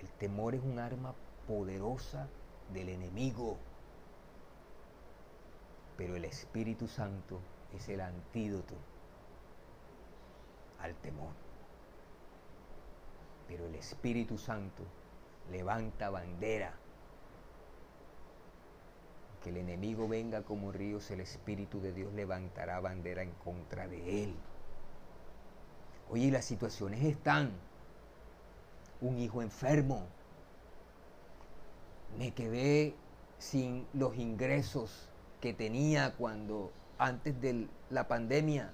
[0.00, 1.14] El temor es un arma
[1.46, 2.26] poderosa
[2.72, 3.56] del enemigo.
[5.96, 7.38] Pero el Espíritu Santo
[7.72, 8.74] es el antídoto
[10.80, 11.32] al temor.
[13.46, 14.82] Pero el Espíritu Santo
[15.52, 16.74] levanta bandera.
[19.44, 24.24] Que el enemigo venga como ríos, el Espíritu de Dios levantará bandera en contra de
[24.24, 24.34] él.
[26.10, 27.52] Oye, las situaciones están.
[29.02, 30.06] Un hijo enfermo,
[32.18, 32.94] me quedé
[33.38, 35.08] sin los ingresos
[35.42, 38.70] que tenía cuando antes de la pandemia.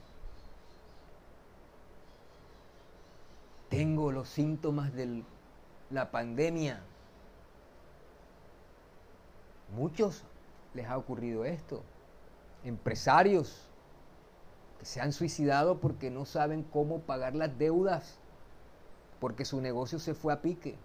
[3.71, 5.25] Tengo los síntomas de
[5.91, 6.81] la pandemia.
[9.75, 10.25] Muchos
[10.75, 11.83] les ha ocurrido esto.
[12.65, 13.69] Empresarios
[14.79, 18.19] que se han suicidado porque no saben cómo pagar las deudas,
[19.21, 20.77] porque su negocio se fue a pique.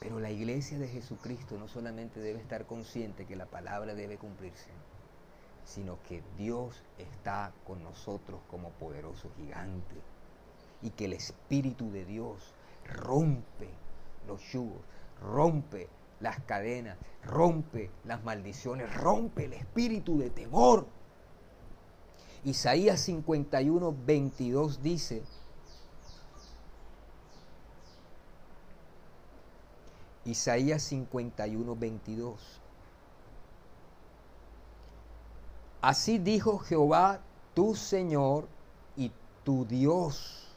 [0.00, 4.68] Pero la iglesia de Jesucristo no solamente debe estar consciente que la palabra debe cumplirse,
[5.64, 9.94] sino que Dios está con nosotros como poderoso gigante
[10.82, 12.52] y que el Espíritu de Dios
[12.84, 13.70] rompe
[14.26, 14.82] los yugos,
[15.22, 15.88] rompe
[16.20, 20.86] las cadenas, rompe las maldiciones, rompe el espíritu de temor.
[22.44, 25.22] Isaías 51, 22 dice,
[30.24, 32.60] Isaías 51, 22.
[35.82, 37.20] Así dijo Jehová,
[37.54, 38.48] tu Señor
[38.96, 39.12] y
[39.44, 40.48] tu Dios,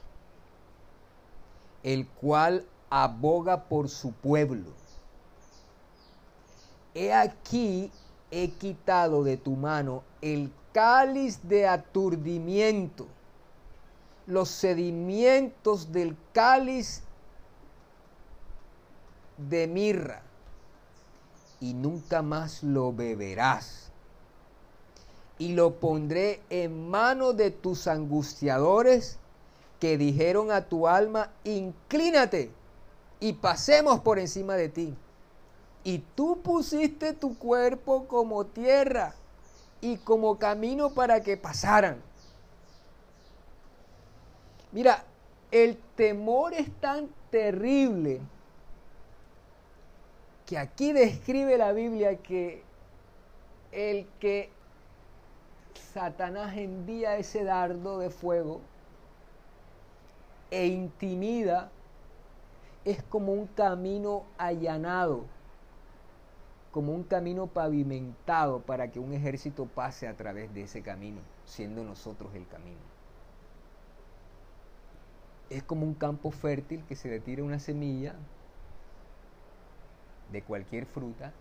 [1.84, 4.72] el cual aboga por su pueblo.
[6.98, 7.92] He aquí,
[8.32, 13.06] he quitado de tu mano el cáliz de aturdimiento,
[14.26, 17.04] los sedimentos del cáliz
[19.38, 20.24] de mirra
[21.60, 23.92] y nunca más lo beberás.
[25.38, 29.20] Y lo pondré en manos de tus angustiadores
[29.80, 32.50] que dijeron a tu alma, inclínate
[33.20, 34.96] y pasemos por encima de ti.
[35.88, 39.16] Y tú pusiste tu cuerpo como tierra
[39.80, 42.02] y como camino para que pasaran.
[44.74, 45.06] Mira,
[45.50, 48.20] el temor es tan terrible
[50.46, 52.64] que aquí describe la Biblia que
[53.72, 54.50] el que
[55.94, 58.60] Satanás envía ese dardo de fuego
[60.52, 61.72] e intimida
[62.84, 65.37] es como un camino allanado,
[66.78, 71.84] como un camino pavimentado para que un ejército pase a través de ese camino, siendo
[71.84, 72.78] nosotros el camino.
[75.50, 78.14] Es como un campo fértil que se le tira una semilla
[80.32, 81.34] de cualquier fruta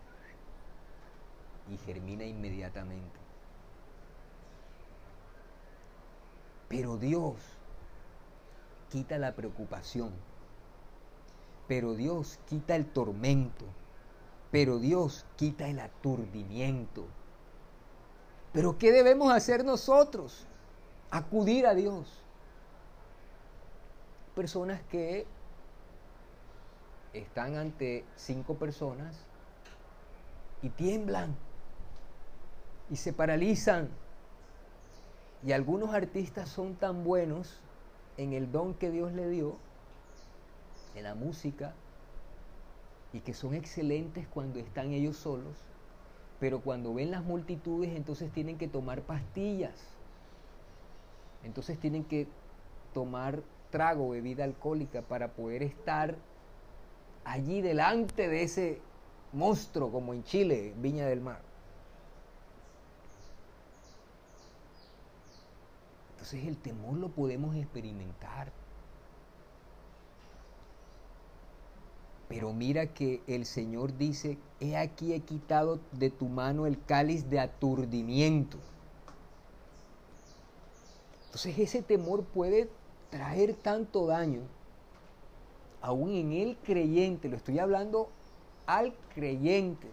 [1.71, 3.21] y germina inmediatamente.
[6.67, 7.37] Pero Dios
[8.89, 10.13] quita la preocupación,
[11.69, 13.67] pero Dios quita el tormento,
[14.57, 17.05] pero Dios quita el aturdimiento.
[18.55, 20.47] Pero ¿qué debemos hacer nosotros?
[21.11, 22.11] Acudir a Dios.
[24.35, 25.27] Personas que
[27.13, 29.15] están ante cinco personas
[30.63, 31.37] y tiemblan
[32.89, 33.91] y se paralizan.
[35.45, 37.61] Y algunos artistas son tan buenos
[38.17, 39.59] en el don que Dios le dio,
[40.95, 41.75] en la música,
[43.17, 45.57] y que son excelentes cuando están ellos solos,
[46.39, 49.75] pero cuando ven las multitudes entonces tienen que tomar pastillas,
[51.43, 52.29] entonces tienen que
[52.93, 56.15] tomar trago, bebida alcohólica para poder estar
[57.25, 58.81] allí delante de ese
[59.33, 61.41] monstruo como en Chile, Viña del Mar.
[66.11, 68.53] Entonces el temor lo podemos experimentar.
[72.29, 77.31] Pero mira que el Señor dice, he aquí he quitado de tu mano el cáliz
[77.31, 78.59] de aturdimiento.
[81.27, 82.69] Entonces ese temor puede
[83.11, 84.41] traer tanto daño,
[85.81, 88.09] aún en el creyente, lo estoy hablando
[88.67, 89.89] al creyente.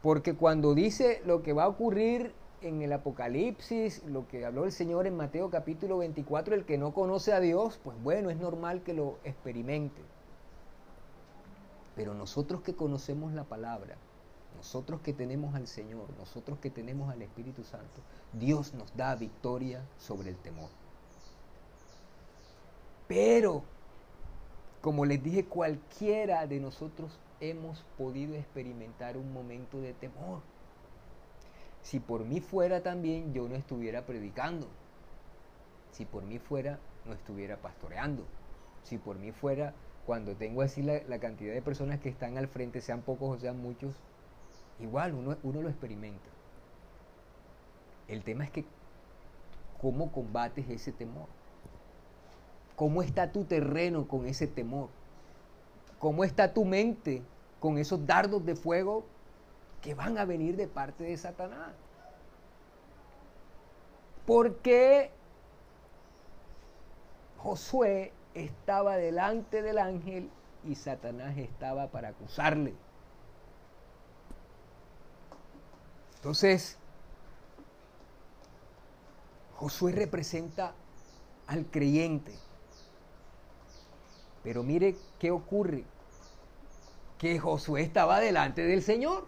[0.00, 4.72] Porque cuando dice lo que va a ocurrir en el Apocalipsis, lo que habló el
[4.72, 8.82] Señor en Mateo capítulo 24, el que no conoce a Dios, pues bueno, es normal
[8.82, 10.00] que lo experimente.
[11.94, 13.96] Pero nosotros que conocemos la palabra,
[14.56, 18.00] nosotros que tenemos al Señor, nosotros que tenemos al Espíritu Santo,
[18.32, 20.70] Dios nos da victoria sobre el temor.
[23.08, 23.62] Pero,
[24.80, 30.40] como les dije, cualquiera de nosotros hemos podido experimentar un momento de temor.
[31.82, 34.68] Si por mí fuera también, yo no estuviera predicando.
[35.90, 38.24] Si por mí fuera, no estuviera pastoreando.
[38.84, 39.74] Si por mí fuera,
[40.06, 43.58] cuando tengo así la, cantidad de personas que están al frente, sean pocos o sean
[43.60, 43.94] muchos,
[44.80, 46.28] igual uno, uno lo experimenta.
[48.08, 48.64] El tema es que
[49.80, 51.26] cómo combates ese temor.
[52.76, 54.88] ¿Cómo está tu terreno con ese temor?
[55.98, 57.22] ¿Cómo está tu mente
[57.60, 59.04] con esos dardos de fuego
[59.80, 61.72] que van a venir de parte de Satanás?
[64.26, 65.10] ¿Por qué
[67.38, 70.30] Josué estaba delante del ángel
[70.64, 72.74] y Satanás estaba para acusarle.
[76.16, 76.78] Entonces,
[79.56, 80.72] Josué representa
[81.46, 82.32] al creyente.
[84.42, 85.84] Pero mire qué ocurre.
[87.18, 89.26] Que Josué estaba delante del Señor.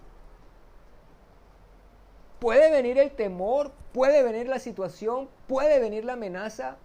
[2.41, 6.77] Puede venir el temor, puede venir la situación, puede venir la amenaza,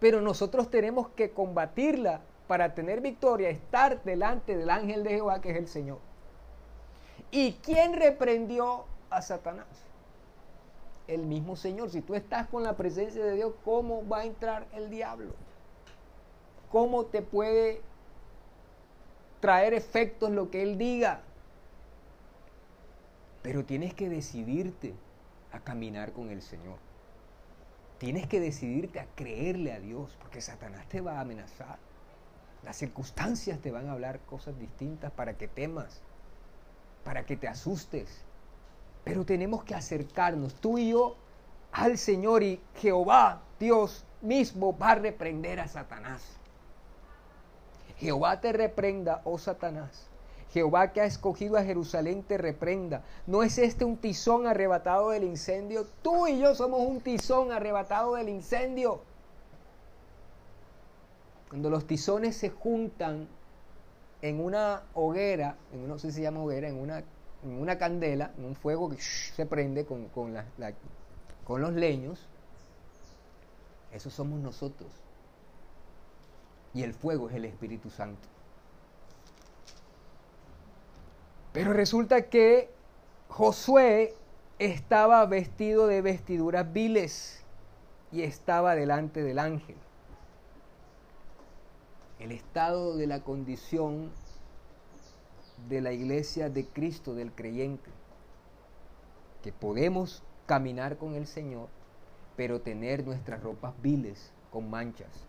[0.00, 5.50] pero nosotros tenemos que combatirla para tener victoria, estar delante del ángel de Jehová que
[5.50, 5.98] es el Señor.
[7.30, 9.66] ¿Y quién reprendió a Satanás?
[11.08, 11.90] El mismo Señor.
[11.90, 15.32] Si tú estás con la presencia de Dios, ¿cómo va a entrar el diablo?
[16.70, 17.80] ¿Cómo te puede
[19.40, 21.20] traer efectos lo que Él diga?
[23.42, 24.94] Pero tienes que decidirte
[25.52, 26.85] a caminar con el Señor.
[27.98, 31.78] Tienes que decidirte a creerle a Dios, porque Satanás te va a amenazar.
[32.62, 36.02] Las circunstancias te van a hablar cosas distintas para que temas,
[37.04, 38.24] para que te asustes.
[39.04, 41.16] Pero tenemos que acercarnos, tú y yo,
[41.72, 46.22] al Señor y Jehová, Dios mismo, va a reprender a Satanás.
[47.98, 50.10] Jehová te reprenda, oh Satanás.
[50.56, 53.02] Jehová que ha escogido a Jerusalén te reprenda.
[53.26, 55.86] ¿No es este un tizón arrebatado del incendio?
[56.00, 59.02] Tú y yo somos un tizón arrebatado del incendio.
[61.50, 63.28] Cuando los tizones se juntan
[64.22, 68.32] en una hoguera, en, no sé si se llama hoguera, en una, en una candela,
[68.38, 70.34] en un fuego que se prende con, con,
[71.44, 72.26] con los leños,
[73.92, 74.88] eso somos nosotros.
[76.72, 78.35] Y el fuego es el Espíritu Santo.
[81.56, 82.68] Pero resulta que
[83.30, 84.14] Josué
[84.58, 87.42] estaba vestido de vestiduras viles
[88.12, 89.76] y estaba delante del ángel.
[92.18, 94.12] El estado de la condición
[95.70, 97.88] de la iglesia de Cristo, del creyente,
[99.42, 101.68] que podemos caminar con el Señor,
[102.36, 105.24] pero tener nuestras ropas viles con manchas.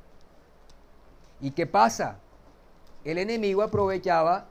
[1.39, 2.19] ¿Y qué pasa?
[3.05, 4.49] El enemigo aprovechaba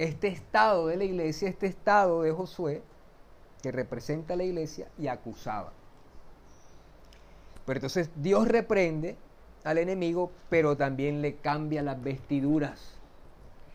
[0.00, 2.82] este estado de la iglesia, este estado de Josué,
[3.62, 5.72] que representa a la iglesia, y acusaba.
[7.66, 9.18] Pero entonces Dios reprende
[9.62, 12.94] al enemigo, pero también le cambia las vestiduras.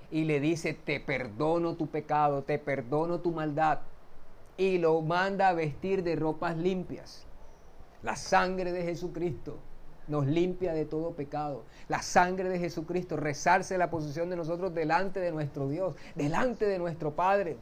[0.10, 3.82] Y le dice, te perdono tu pecado, te perdono tu maldad.
[4.58, 7.24] Y lo manda a vestir de ropas limpias.
[8.02, 9.60] La sangre de Jesucristo
[10.08, 11.64] nos limpia de todo pecado.
[11.88, 16.80] La sangre de Jesucristo rezarse la posición de nosotros delante de nuestro Dios, delante de
[16.80, 17.58] nuestro Padre.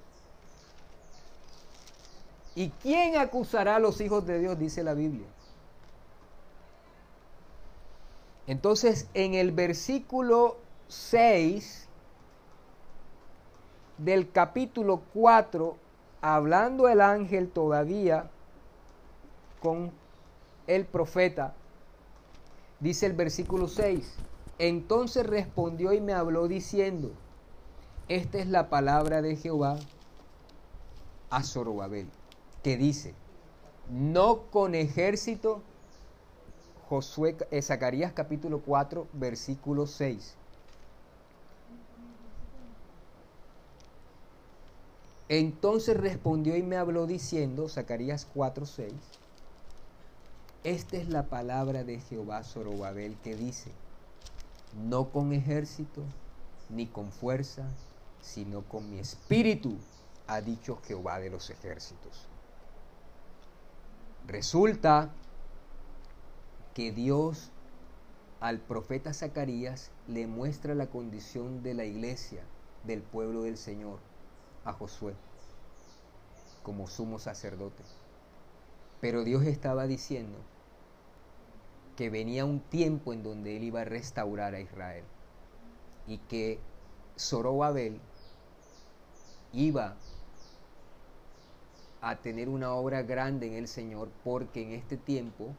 [2.56, 4.60] ¿Y quién acusará a los hijos de Dios?
[4.60, 5.28] Dice la Biblia.
[8.46, 10.58] Entonces, en el versículo
[10.90, 11.88] 6
[13.98, 15.78] del capítulo 4,
[16.22, 18.30] hablando el ángel todavía
[19.62, 19.92] con
[20.68, 21.54] el profeta,
[22.84, 24.20] Dice el versículo 6,
[24.60, 27.14] entonces respondió y me habló diciendo,
[28.10, 29.80] esta es la palabra de Jehová
[31.30, 32.08] a Zorobabel,
[32.62, 33.14] que dice,
[33.90, 35.62] no con ejército.
[36.90, 40.36] Josué, eh, Zacarías capítulo 4, versículo 6.
[45.30, 48.94] Entonces respondió y me habló diciendo, Zacarías 4, 6,
[50.64, 53.72] esta es la palabra de Jehová Zorobabel que dice,
[54.88, 56.02] no con ejército
[56.70, 57.68] ni con fuerza,
[58.22, 59.76] sino con mi espíritu,
[60.28, 62.28] ha dicho Jehová de los ejércitos.
[64.26, 65.12] Resulta
[66.74, 67.52] que Dios
[68.40, 72.44] al profeta Zacarías le muestra la condición de la iglesia,
[72.86, 74.00] del pueblo del Señor,
[74.64, 75.14] a Josué,
[76.64, 77.84] como sumo sacerdote.
[79.02, 80.38] Pero Dios estaba diciendo
[81.96, 85.04] que venía un tiempo en donde él iba a restaurar a Israel
[86.08, 86.60] y que
[87.18, 88.00] Zorobabel
[89.52, 89.96] iba
[92.02, 95.56] a tener una obra grande en el Señor porque en este tiempo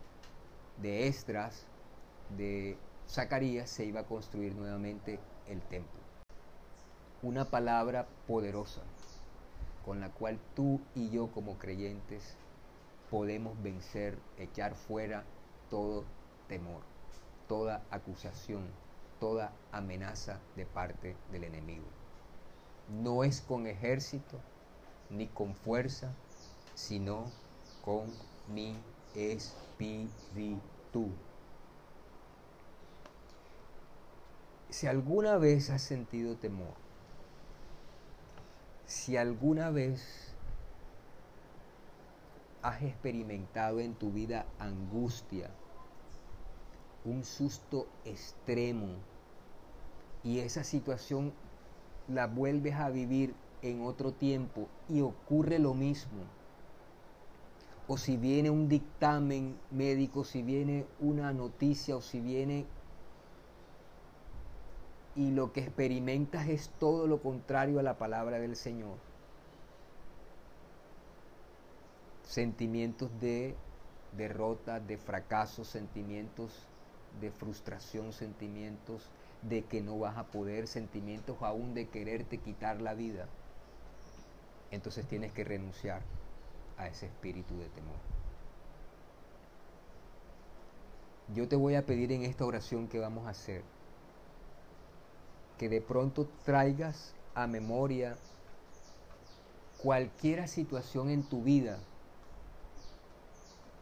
[0.82, 1.66] de Estras,
[2.37, 2.76] de
[3.09, 6.01] Zacarías, se iba a construir nuevamente el templo.
[7.22, 8.82] Una palabra poderosa
[9.85, 12.37] con la cual tú y yo como creyentes
[13.11, 15.24] podemos vencer, echar fuera
[15.70, 16.05] todo
[16.49, 16.82] temor,
[17.49, 18.66] toda acusación,
[19.20, 21.86] toda amenaza de parte del enemigo.
[22.88, 24.38] No es con ejército
[25.11, 26.12] ni con fuerza,
[26.74, 27.30] sino
[27.84, 28.07] con
[28.53, 28.76] mi
[29.14, 30.61] espíritu.
[34.70, 36.74] Si alguna vez has sentido temor,
[38.86, 40.34] si alguna vez
[42.62, 45.51] has experimentado en tu vida angustia,
[47.05, 48.89] un susto extremo,
[50.23, 51.33] y esa situación
[52.09, 56.23] la vuelves a vivir en otro tiempo y ocurre lo mismo,
[57.87, 62.67] o si viene un dictamen médico, si viene una noticia o si viene
[65.17, 68.97] y lo que experimentas es todo lo contrario a la palabra del Señor.
[72.25, 73.55] Sentimientos de
[74.17, 76.51] derrota, de fracaso, sentimientos
[77.21, 79.11] de frustración, sentimientos
[79.43, 83.27] de que no vas a poder, sentimientos aún de quererte quitar la vida.
[84.71, 86.03] Entonces tienes que renunciar
[86.79, 87.97] a ese espíritu de temor.
[91.35, 93.62] Yo te voy a pedir en esta oración que vamos a hacer
[95.59, 98.17] que de pronto traigas a memoria
[99.83, 101.79] cualquier situación en tu vida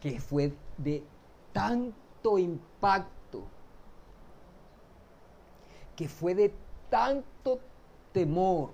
[0.01, 1.05] que fue de
[1.53, 3.22] tanto impacto,
[6.03, 6.53] que fue de
[6.91, 7.61] tanto
[8.13, 8.71] temor,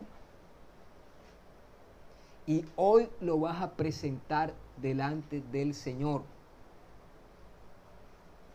[2.47, 6.23] y hoy lo vas a presentar delante del Señor.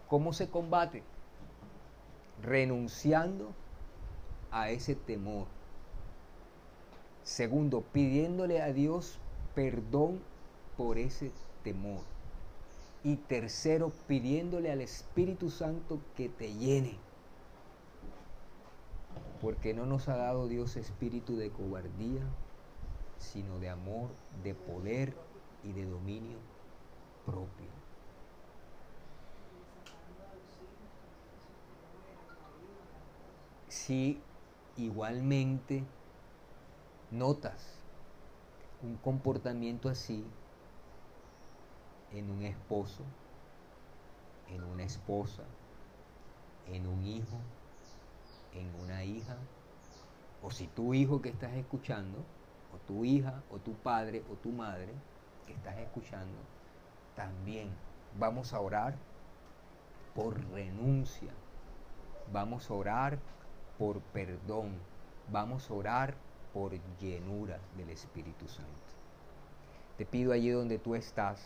[0.09, 1.03] ¿Cómo se combate?
[2.41, 3.51] Renunciando
[4.49, 5.45] a ese temor.
[7.23, 9.19] Segundo, pidiéndole a Dios
[9.53, 10.19] perdón
[10.77, 11.31] por ese
[11.63, 12.01] temor.
[13.03, 16.97] Y tercero, pidiéndole al Espíritu Santo que te llene.
[19.43, 22.21] Porque no nos ha dado Dios espíritu de cobardía,
[23.19, 24.07] sino de amor,
[24.41, 25.13] de poder
[25.65, 26.37] y de dominio
[27.25, 27.67] propio.
[33.67, 34.17] Si
[34.77, 35.83] igualmente
[37.11, 37.65] notas
[38.81, 40.23] un comportamiento así
[42.13, 43.03] en un esposo,
[44.47, 45.43] en una esposa,
[46.71, 47.37] en un hijo,
[48.55, 49.37] en una hija,
[50.41, 52.23] o si tu hijo que estás escuchando
[52.73, 54.93] o tu hija, o tu padre, o tu madre
[55.45, 56.37] que estás escuchando,
[57.15, 57.69] también
[58.17, 58.95] vamos a orar
[60.15, 61.31] por renuncia.
[62.31, 63.19] Vamos a orar
[63.77, 64.71] por perdón.
[65.31, 66.15] Vamos a orar
[66.53, 68.71] por llenura del Espíritu Santo.
[69.97, 71.39] Te pido allí donde tú estás,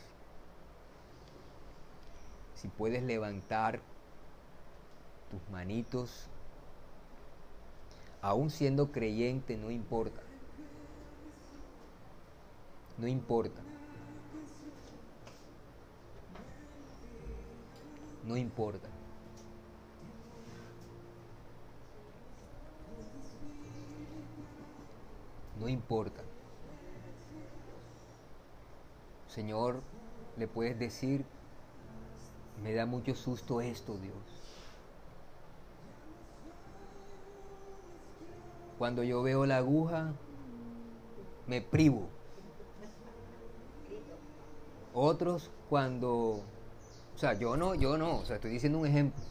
[2.56, 3.82] si puedes levantar
[5.30, 6.30] tus manitos,
[8.28, 10.22] aún siendo creyente, no importa.
[12.98, 13.62] No importa.
[18.28, 18.90] No importa.
[25.62, 26.22] No importa.
[29.30, 29.80] Señor,
[30.38, 31.24] le puedes decir,
[32.62, 34.37] me da mucho susto esto, Dios.
[38.78, 40.16] Cuando yo veo la aguja,
[41.48, 42.12] me privo
[44.92, 46.12] Otros cuando,
[47.14, 49.22] o sea, yo no, yo no, o sea, estoy diciendo un ejemplo.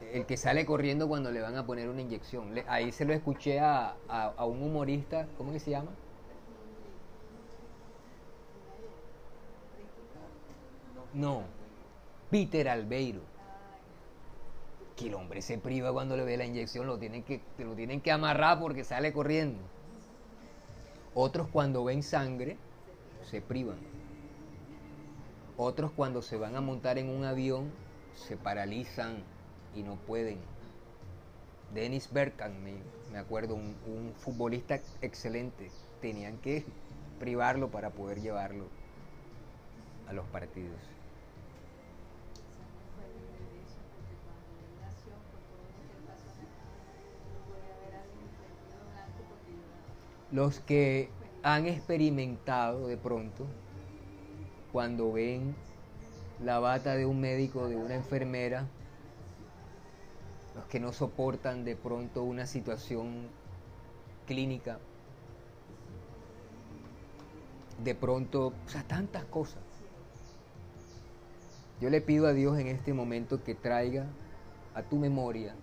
[0.00, 2.52] El que sale corriendo cuando le van a poner una inyección.
[2.66, 5.96] Ahí se lo escuché a, a- a un humorista, ¿cómo que se llama?
[11.12, 11.54] No,
[12.30, 13.31] Peter Albeiro.
[15.02, 18.00] Que el hombre se priva cuando le ve la inyección, lo tienen que, lo tienen
[18.00, 19.58] que amarrar porque sale corriendo.
[21.12, 22.56] Otros cuando ven sangre
[23.28, 23.78] se privan.
[25.56, 27.72] Otros cuando se van a montar en un avión
[28.14, 29.24] se paralizan
[29.74, 30.38] y no pueden.
[31.74, 32.74] Dennis Bergkamp, me,
[33.10, 35.68] me acuerdo, un futbolista excelente,
[36.00, 36.64] tenían que
[37.18, 38.66] privarlo para poder llevarlo
[40.06, 40.91] a los partidos.
[50.32, 51.10] Los que
[51.42, 53.46] han experimentado de pronto,
[54.72, 55.54] cuando ven
[56.42, 58.66] la bata de un médico, de una enfermera,
[60.54, 63.28] los que no soportan de pronto una situación
[64.26, 64.78] clínica,
[67.84, 69.62] de pronto, o sea, tantas cosas.
[71.78, 74.06] Yo le pido a Dios en este momento que traiga
[74.74, 75.54] a tu memoria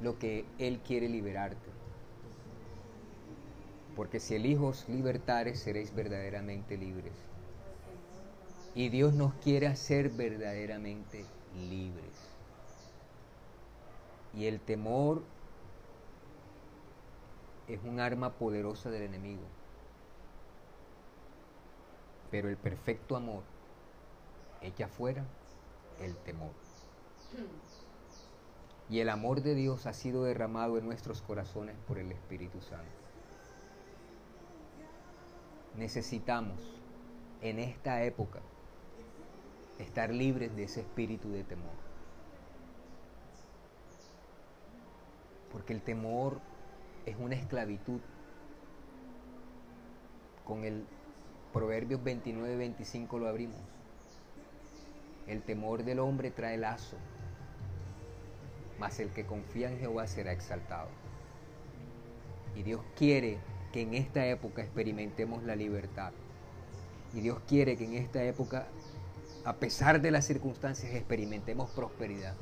[0.00, 1.71] lo que Él quiere liberarte.
[3.96, 7.12] Porque si elijos libertares, seréis verdaderamente libres.
[8.74, 11.24] Y Dios nos quiere hacer verdaderamente
[11.68, 12.32] libres.
[14.34, 15.22] Y el temor
[17.68, 19.42] es un arma poderosa del enemigo.
[22.30, 23.42] Pero el perfecto amor
[24.62, 25.24] echa fuera
[26.00, 26.52] el temor.
[28.88, 33.01] Y el amor de Dios ha sido derramado en nuestros corazones por el Espíritu Santo.
[35.76, 36.60] Necesitamos
[37.40, 38.40] en esta época
[39.78, 41.74] estar libres de ese espíritu de temor.
[45.50, 46.40] Porque el temor
[47.06, 48.00] es una esclavitud.
[50.44, 50.84] Con el
[51.52, 53.60] Proverbios 29-25 lo abrimos.
[55.26, 56.96] El temor del hombre trae lazo,
[58.78, 60.88] mas el que confía en Jehová será exaltado.
[62.56, 63.38] Y Dios quiere
[63.72, 66.12] que en esta época experimentemos la libertad.
[67.14, 68.66] Y Dios quiere que en esta época,
[69.44, 72.34] a pesar de las circunstancias, experimentemos prosperidad.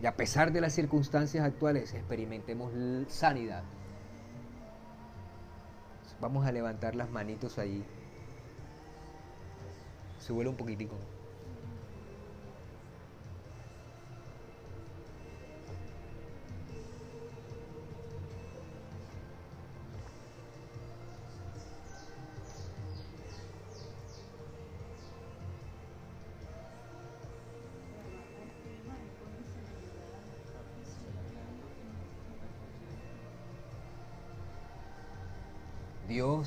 [0.00, 2.72] Y a pesar de las circunstancias actuales, experimentemos
[3.08, 3.64] sanidad.
[6.20, 7.84] Vamos a levantar las manitos allí.
[10.18, 10.96] Súbelo un poquitico.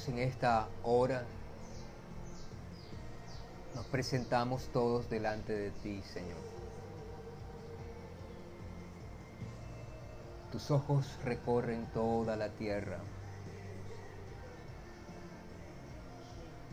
[0.07, 1.23] En esta hora
[3.75, 6.39] nos presentamos todos delante de ti, Señor.
[10.51, 12.97] Tus ojos recorren toda la tierra.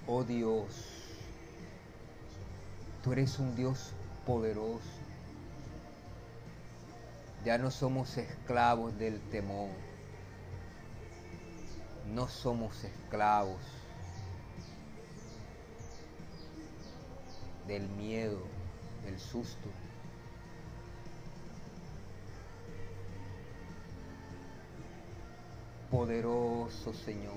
[0.07, 1.13] Oh Dios,
[3.05, 3.93] tú eres un Dios
[4.27, 4.89] poderoso.
[7.45, 9.88] Ya no somos esclavos del temor
[12.15, 13.61] no somos esclavos
[17.67, 18.41] del miedo,
[19.05, 19.69] del susto.
[25.91, 27.35] Poderoso Señor.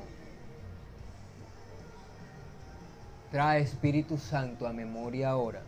[3.31, 5.61] Trae Espíritu Santo a memoria ahora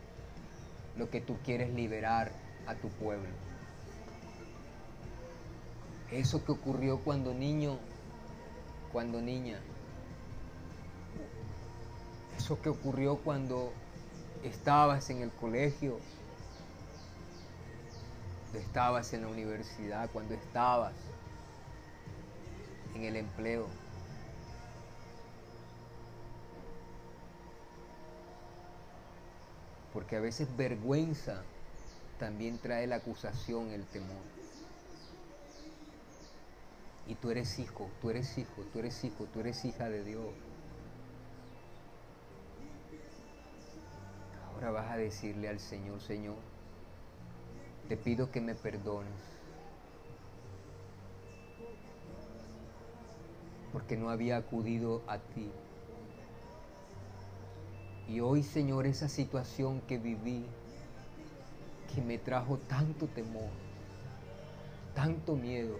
[0.98, 2.32] lo que tú quieres liberar
[2.68, 3.30] a tu pueblo.
[6.12, 7.80] Eso que ocurrió cuando niño
[8.94, 9.60] cuando niña.
[12.38, 13.74] Eso que ocurrió cuando
[14.44, 16.00] estabas en el colegio,
[18.44, 20.94] cuando estabas en la universidad, cuando estabas
[22.94, 23.68] en el empleo.
[29.92, 31.44] Porque a veces vergüenza
[32.20, 34.43] también trae la acusación, el temor.
[37.08, 40.26] Y tú eres hijo, tú eres hijo, tú eres hijo, tú eres hija de Dios.
[44.54, 46.38] Ahora vas a decirle al Señor, Señor,
[47.90, 49.12] te pido que me perdones.
[53.74, 55.50] Porque no había acudido a ti.
[58.08, 60.46] Y hoy, Señor, esa situación que viví,
[61.94, 63.50] que me trajo tanto temor,
[64.94, 65.78] tanto miedo,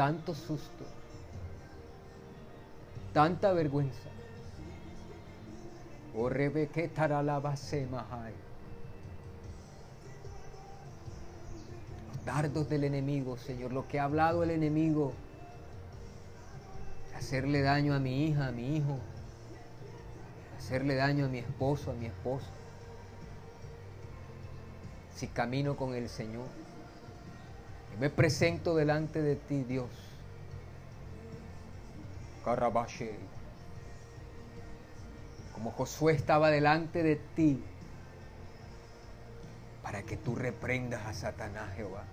[0.00, 0.86] tanto susto,
[3.12, 4.08] tanta vergüenza.
[6.16, 8.32] O Rebeque taralabase mahai.
[12.08, 15.12] Los dardos del enemigo, Señor, lo que ha hablado el enemigo,
[17.14, 18.98] hacerle daño a mi hija, a mi hijo,
[20.56, 22.48] hacerle daño a mi esposo, a mi esposa.
[25.14, 26.46] Si camino con el Señor,
[28.00, 29.90] me presento delante de ti, Dios.
[32.42, 33.14] Carabashe.
[35.52, 37.62] Como Josué estaba delante de ti,
[39.82, 42.04] para que tú reprendas a Satanás, Jehová.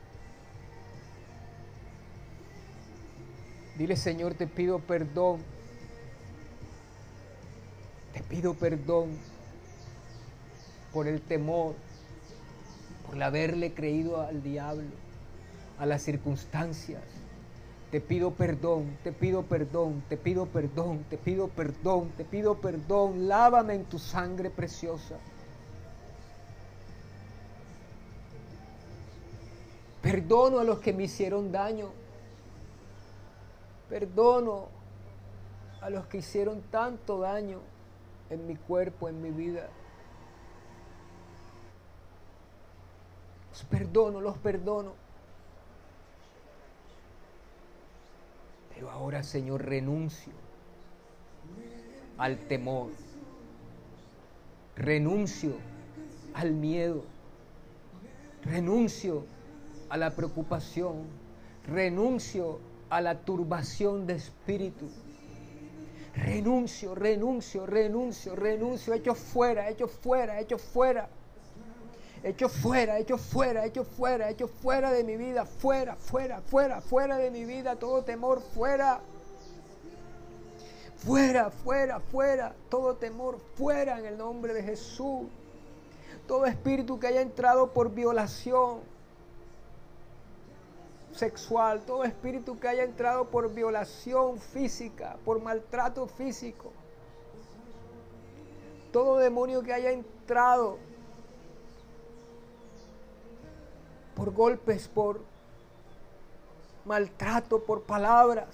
[3.77, 5.41] Dile, Señor, te pido perdón.
[8.11, 9.17] Te pido perdón
[10.91, 11.75] por el temor,
[13.05, 15.06] por haberle creído al diablo,
[15.79, 17.03] a las circunstancias.
[17.91, 23.27] Te pido perdón, te pido perdón, te pido perdón, te pido perdón, te pido perdón.
[23.27, 25.15] Lávame en tu sangre preciosa.
[30.01, 31.89] Perdono a los que me hicieron daño.
[33.89, 34.67] Perdono
[35.81, 37.59] a los que hicieron tanto daño
[38.29, 39.69] en mi cuerpo, en mi vida.
[43.51, 45.06] Los perdono, los perdono.
[48.77, 50.31] Pero ahora, Señor, renuncio
[52.19, 52.91] al temor.
[54.75, 55.55] Renuncio
[56.35, 57.03] al miedo.
[58.43, 59.25] Renuncio
[59.89, 61.07] a la preocupación.
[61.65, 62.59] Renuncio
[62.91, 64.87] a la turbación de espíritu.
[66.13, 71.09] Renuncio, renuncio, renuncio, renuncio, hecho fuera, hecho fuera, hecho fuera.
[72.27, 77.15] Hecho fuera, hecho fuera, hecho fuera, hecho fuera de mi vida, fuera, fuera, fuera, fuera
[77.15, 78.99] de mi vida, todo temor, fuera.
[80.97, 85.27] Fuera, fuera, fuera, todo temor, fuera en el nombre de Jesús.
[86.27, 88.81] Todo espíritu que haya entrado por violación,
[91.13, 96.73] sexual, todo espíritu que haya entrado por violación física, por maltrato físico,
[98.91, 100.77] todo demonio que haya entrado
[104.17, 105.21] por golpes, por
[106.85, 108.47] maltrato, por palabras,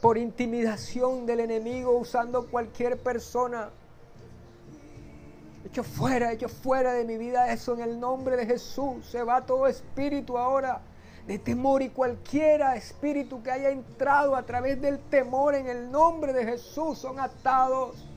[0.00, 3.70] por intimidación del enemigo usando cualquier persona
[5.64, 9.06] Hecho fuera, hecho fuera de mi vida eso en el nombre de Jesús.
[9.06, 10.82] Se va todo espíritu ahora
[11.26, 16.32] de temor y cualquiera espíritu que haya entrado a través del temor en el nombre
[16.32, 18.08] de Jesús son atados.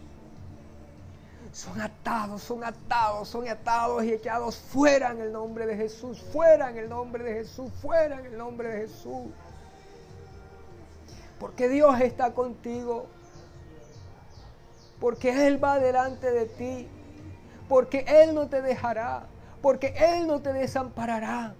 [1.55, 6.69] Son atados, son atados, son atados y echados fuera en el nombre de Jesús, fuera
[6.69, 9.31] en el nombre de Jesús, fuera en el nombre de Jesús.
[11.39, 13.07] Porque Dios está contigo.
[14.99, 16.89] Porque Él va delante de ti
[17.67, 19.27] porque Él no te dejará,
[19.61, 21.55] porque Él no te desamparará.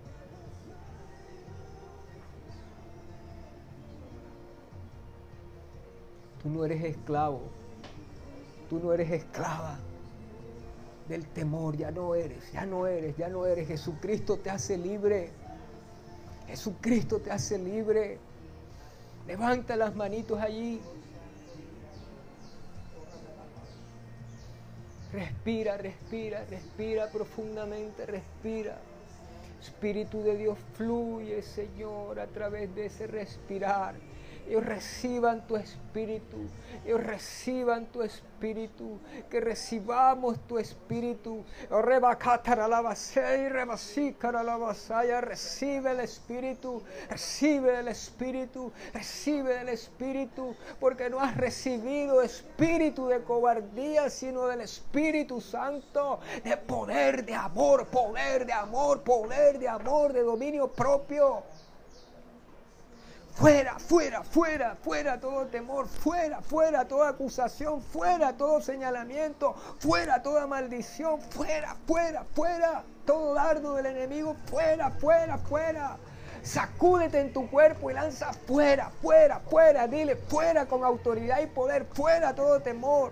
[6.42, 7.42] Tú no eres esclavo,
[8.70, 9.80] tú no eres esclava
[11.08, 13.68] del temor, ya no eres, ya no eres, ya no eres.
[13.68, 15.32] Jesucristo te hace libre.
[16.48, 18.18] Jesucristo te hace libre.
[19.28, 20.80] Levanta las manitos allí.
[25.12, 28.78] Respira, respira, respira profundamente, respira.
[29.62, 33.96] Espíritu de Dios fluye, Señor, a través de ese respirar
[34.48, 36.38] ellos reciban tu espíritu,
[36.86, 41.44] ellos reciban tu espíritu, que recibamos tu espíritu.
[45.22, 53.24] Recibe el espíritu, recibe el espíritu, recibe el espíritu, porque no has recibido espíritu de
[53.24, 60.14] cobardía, sino del Espíritu Santo, de poder, de amor, poder, de amor, poder, de amor,
[60.14, 61.44] de dominio propio.
[63.36, 70.48] Fuera, fuera, fuera, fuera todo temor, fuera, fuera toda acusación, fuera todo señalamiento, fuera toda
[70.48, 75.98] maldición, fuera, fuera, fuera todo dardo del enemigo, fuera, fuera, fuera.
[76.44, 79.86] Sacúdete en tu cuerpo y lanza fuera, fuera, fuera.
[79.88, 83.12] Dile fuera con autoridad y poder, fuera todo temor,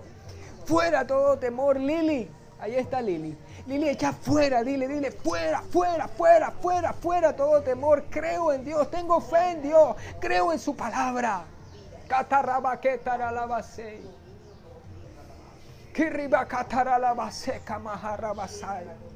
[0.66, 2.32] fuera todo temor, Lili.
[2.60, 3.38] Ahí está Lili.
[3.66, 8.04] Lili, echa fuera, dile, dile, fuera, fuera, fuera, fuera, fuera todo temor.
[8.10, 11.46] Creo en Dios, tengo fe en Dios, creo en su palabra.
[15.94, 19.13] Kiriba cataralabase kamaharabasai.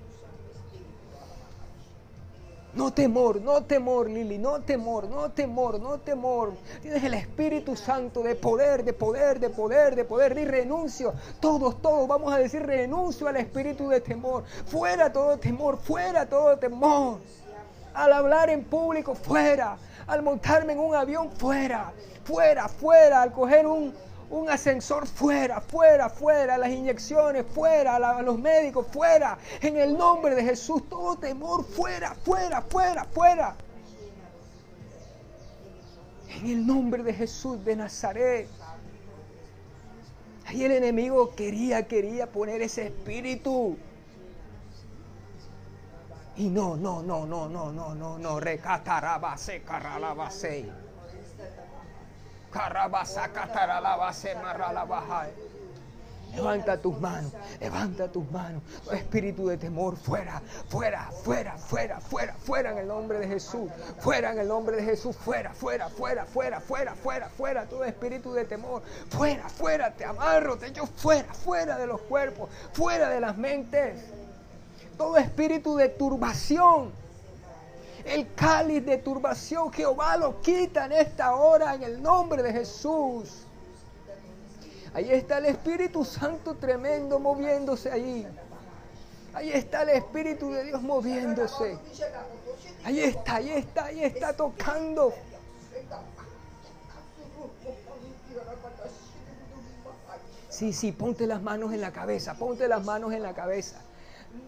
[2.78, 6.54] No temor, no temor, Lili, no temor, no temor, no temor.
[6.80, 10.38] Tienes el Espíritu Santo de poder, de poder, de poder, de poder.
[10.38, 11.12] Y renuncio.
[11.40, 14.44] Todos, todos vamos a decir renuncio al espíritu de temor.
[14.68, 17.18] Fuera todo temor, fuera todo temor.
[17.96, 19.76] Al hablar en público, fuera.
[20.06, 21.92] Al montarme en un avión, fuera.
[22.26, 23.24] Fuera, fuera.
[23.24, 23.92] Al coger un,
[24.30, 30.44] un ascensor fuera, fuera, fuera, las inyecciones fuera, los médicos fuera, en el nombre de
[30.44, 33.56] Jesús, todo temor fuera, fuera, fuera, fuera.
[36.30, 38.50] En el nombre de Jesús de Nazaret.
[40.46, 43.78] Ahí el enemigo quería, quería poner ese espíritu.
[46.36, 50.70] Y no, no, no, no, no, no, no, no, recatarabase, caralabase.
[56.36, 58.62] Levanta tus manos, levanta tus manos.
[58.92, 63.72] espíritu de temor, fuera, fuera, fuera, fuera, fuera, fuera en el nombre de Jesús.
[64.00, 67.66] Fuera en el nombre de Jesús, fuera, fuera, fuera, fuera, fuera, fuera, fuera.
[67.66, 72.50] Todo espíritu de temor, fuera, fuera, te amarro, te echo fuera, fuera de los cuerpos,
[72.74, 74.00] fuera de las mentes.
[74.98, 76.92] Todo espíritu de turbación
[78.08, 83.44] el cáliz de turbación, Jehová lo quita en esta hora en el nombre de Jesús.
[84.94, 88.28] Ahí está el Espíritu Santo tremendo moviéndose ahí.
[89.34, 91.78] Ahí está el Espíritu de Dios moviéndose.
[92.84, 95.14] Ahí está, ahí está, ahí está tocando.
[100.50, 103.80] Sí, sí, ponte las manos en la cabeza, ponte las manos en la cabeza.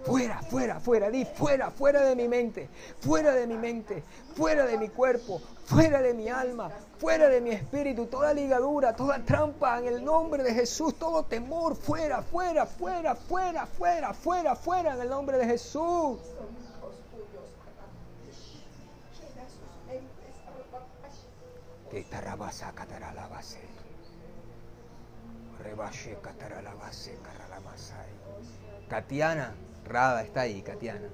[0.06, 2.70] Fuera, fuera, fuera, di fuera, fuera de mi mente,
[3.02, 7.52] fuera de mi mente, fuera de mi cuerpo, fuera de mi alma, fuera de mi
[7.52, 13.14] espíritu, toda ligadura, toda trampa en el nombre de Jesús, todo temor, fuera, fuera, fuera,
[13.16, 16.20] fuera, fuera, fuera, fuera en el nombre de Jesús.
[28.88, 29.54] Katiana.
[29.90, 31.10] Está ahí, Katiana.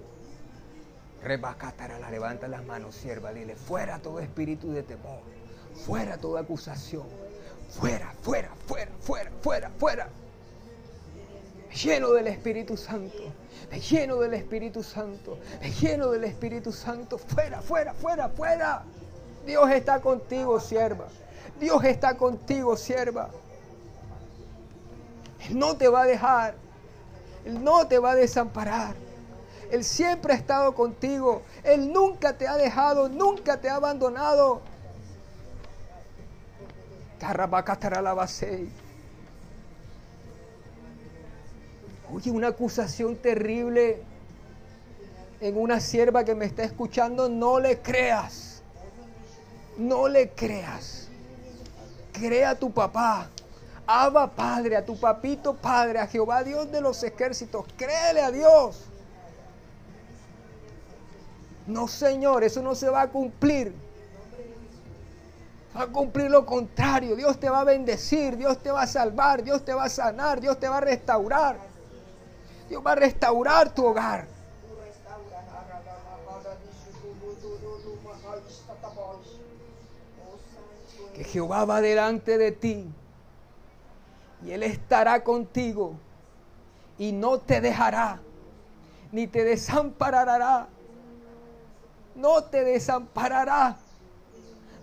[1.24, 3.32] Rebacátara, la levanta las manos, sierva.
[3.32, 5.22] Dile, fuera todo espíritu de temor.
[5.86, 7.08] Fuera toda acusación.
[7.70, 10.10] Fuera, fuera, fuera, fuera, fuera, fuera.
[11.84, 13.32] Lleno del Espíritu Santo.
[13.90, 15.40] Lleno del Espíritu Santo.
[15.82, 17.18] Lleno del Espíritu Santo.
[17.18, 18.84] Fuera, fuera, fuera, fuera.
[19.46, 21.08] Dios está contigo, sierva.
[21.62, 23.30] Dios está contigo, sierva.
[25.52, 26.65] No te va a dejar.
[27.46, 28.96] Él no te va a desamparar.
[29.72, 31.42] Él siempre ha estado contigo.
[31.64, 34.62] Él nunca te ha dejado, nunca te ha abandonado.
[42.14, 44.04] Oye, una acusación terrible
[45.42, 48.62] en una sierva que me está escuchando, no le creas.
[49.78, 51.08] No le creas.
[52.14, 53.30] Crea a tu papá.
[53.88, 57.66] Abba Padre, a tu papito Padre, a Jehová Dios de los ejércitos.
[57.78, 58.86] Créele a Dios.
[61.68, 63.74] No, Señor, eso no se va a cumplir.
[65.76, 67.16] Va a cumplir lo contrario.
[67.16, 70.42] Dios te va a bendecir, Dios te va a salvar, Dios te va a sanar,
[70.42, 71.58] Dios te va a restaurar.
[72.70, 74.28] Dios va a restaurar tu hogar.
[81.14, 82.94] Que Jehová va delante de ti
[84.46, 85.96] y Él estará contigo
[87.00, 88.20] y no te dejará,
[89.12, 90.68] ni te desamparará.
[92.16, 93.78] No te desamparará.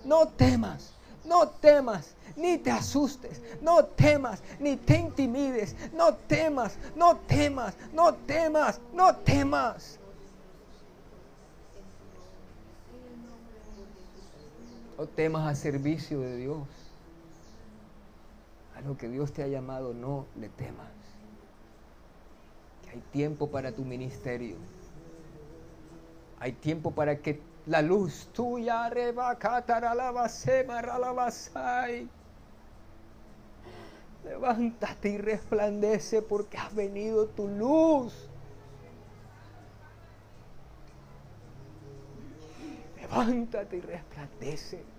[0.04, 0.92] No temas,
[1.24, 8.14] no temas, ni te asustes, no temas, ni te intimides, no temas, no temas, no
[8.14, 9.98] temas, no temas.
[14.98, 16.81] No temas a servicio de Dios
[18.80, 20.90] lo que Dios te ha llamado, no le temas.
[22.82, 24.56] Que hay tiempo para tu ministerio.
[26.40, 28.90] Hay tiempo para que la luz tuya
[34.24, 38.28] Levántate y resplandece porque has venido tu luz.
[42.96, 44.91] Levántate y resplandece.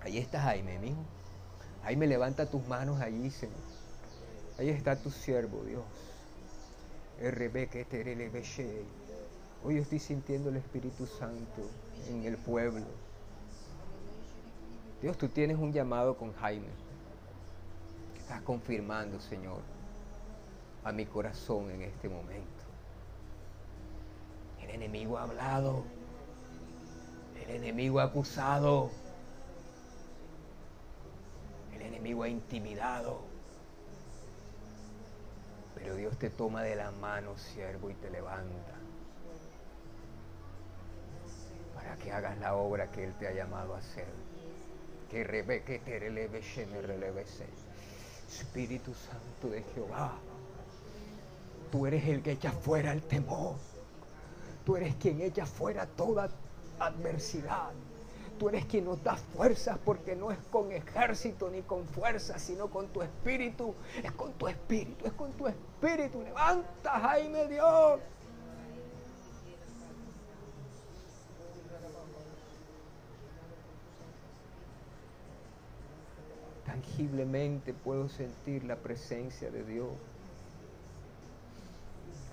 [0.00, 1.02] Ahí está Jaime, mijo.
[1.82, 3.56] Jaime, levanta tus manos allí, Señor.
[4.56, 5.82] Ahí está tu siervo, Dios.
[9.64, 11.68] Hoy estoy sintiendo el Espíritu Santo
[12.08, 12.86] en el pueblo.
[15.02, 16.68] Dios, tú tienes un llamado con Jaime.
[18.18, 19.62] Estás confirmando, Señor,
[20.84, 22.62] a mi corazón en este momento.
[24.62, 26.05] El enemigo ha hablado.
[27.48, 28.90] El enemigo ha acusado.
[31.74, 33.20] El enemigo ha intimidado.
[35.74, 38.74] Pero Dios te toma de la mano, siervo, y te levanta.
[41.74, 44.08] Para que hagas la obra que Él te ha llamado a hacer.
[45.10, 46.42] Que rebe, que te releve,
[46.72, 47.24] me releve,
[48.28, 50.14] Espíritu Santo de Jehová.
[51.70, 53.54] Tú eres el que echa fuera el temor.
[54.64, 56.28] Tú eres quien echa fuera toda
[56.78, 57.70] adversidad.
[58.38, 62.68] Tú eres quien nos da fuerzas porque no es con ejército ni con fuerza, sino
[62.68, 63.74] con tu espíritu.
[64.02, 66.22] Es con tu espíritu, es con tu espíritu.
[66.22, 68.00] Levanta, Jaime Dios.
[76.66, 79.88] Tangiblemente puedo sentir la presencia de Dios.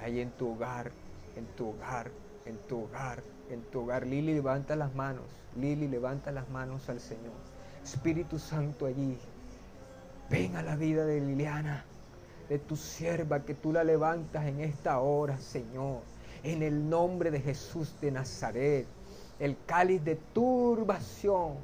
[0.02, 0.92] Ahí en tu hogar,
[1.38, 2.12] en tu hogar,
[2.46, 4.06] en tu hogar, en tu hogar.
[4.06, 5.26] Lili, levanta las manos.
[5.56, 7.34] Lili, levanta las manos al Señor.
[7.84, 9.18] Espíritu Santo allí.
[10.30, 11.86] Ven a la vida de Liliana,
[12.50, 16.02] de tu sierva, que tú la levantas en esta hora, Señor.
[16.44, 18.88] En el nombre de Jesús de Nazaret.
[19.40, 21.56] El cáliz de turbación.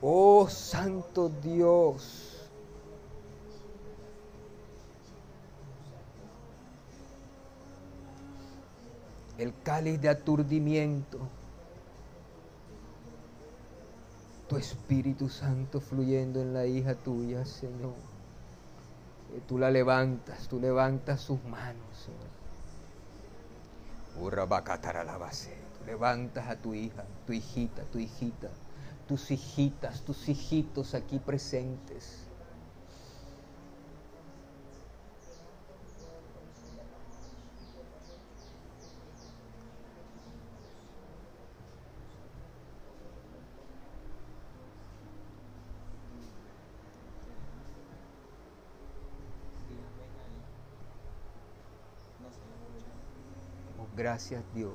[0.00, 2.33] Oh Santo Dios.
[9.38, 11.18] El cáliz de aturdimiento.
[14.48, 17.94] Tu Espíritu Santo fluyendo en la hija tuya, Señor.
[19.32, 22.34] Que tú la levantas, tú levantas sus manos, Señor.
[25.78, 28.48] Tú levantas a tu hija, tu hijita, tu hijita,
[29.08, 32.23] tus hijitas, tus hijitos aquí presentes.
[53.96, 54.74] Gracias Dios.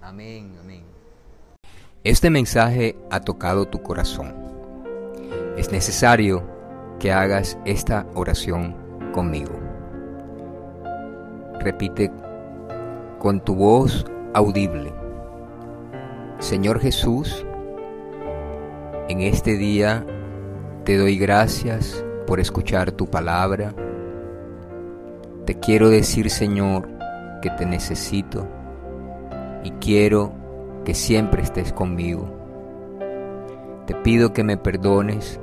[0.00, 0.82] Amén, amén.
[2.04, 4.34] Este mensaje ha tocado tu corazón.
[5.58, 6.42] Es necesario
[6.98, 8.74] que hagas esta oración
[9.12, 9.52] conmigo.
[11.58, 12.10] Repite
[13.18, 14.90] con tu voz audible.
[16.38, 17.44] Señor Jesús,
[19.10, 20.06] en este día
[20.84, 23.74] te doy gracias por escuchar tu palabra
[25.46, 26.88] te quiero decir, Señor,
[27.40, 28.46] que te necesito
[29.64, 30.32] y quiero
[30.84, 32.28] que siempre estés conmigo.
[33.86, 35.40] Te pido que me perdones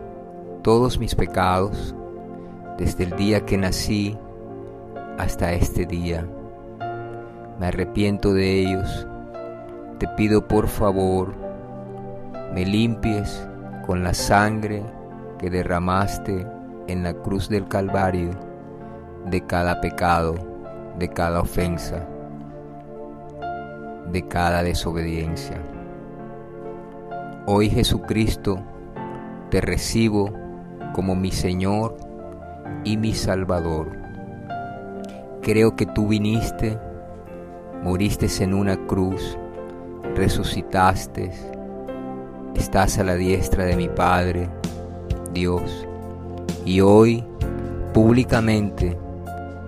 [0.61, 1.95] todos mis pecados
[2.77, 4.17] desde el día que nací
[5.17, 6.25] hasta este día.
[7.59, 9.07] Me arrepiento de ellos.
[9.97, 11.33] Te pido por favor,
[12.53, 13.47] me limpies
[13.85, 14.83] con la sangre
[15.39, 16.45] que derramaste
[16.87, 18.46] en la cruz del Calvario
[19.29, 20.35] de cada pecado,
[20.97, 22.07] de cada ofensa,
[24.11, 25.57] de cada desobediencia.
[27.45, 28.59] Hoy Jesucristo,
[29.49, 30.31] te recibo
[30.93, 31.97] como mi Señor
[32.83, 33.91] y mi Salvador.
[35.41, 36.79] Creo que tú viniste,
[37.83, 39.37] moriste en una cruz,
[40.15, 41.31] resucitaste,
[42.55, 44.49] estás a la diestra de mi Padre,
[45.33, 45.87] Dios,
[46.65, 47.25] y hoy
[47.93, 48.97] públicamente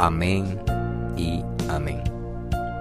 [0.00, 0.58] Amén
[1.14, 2.09] y amén.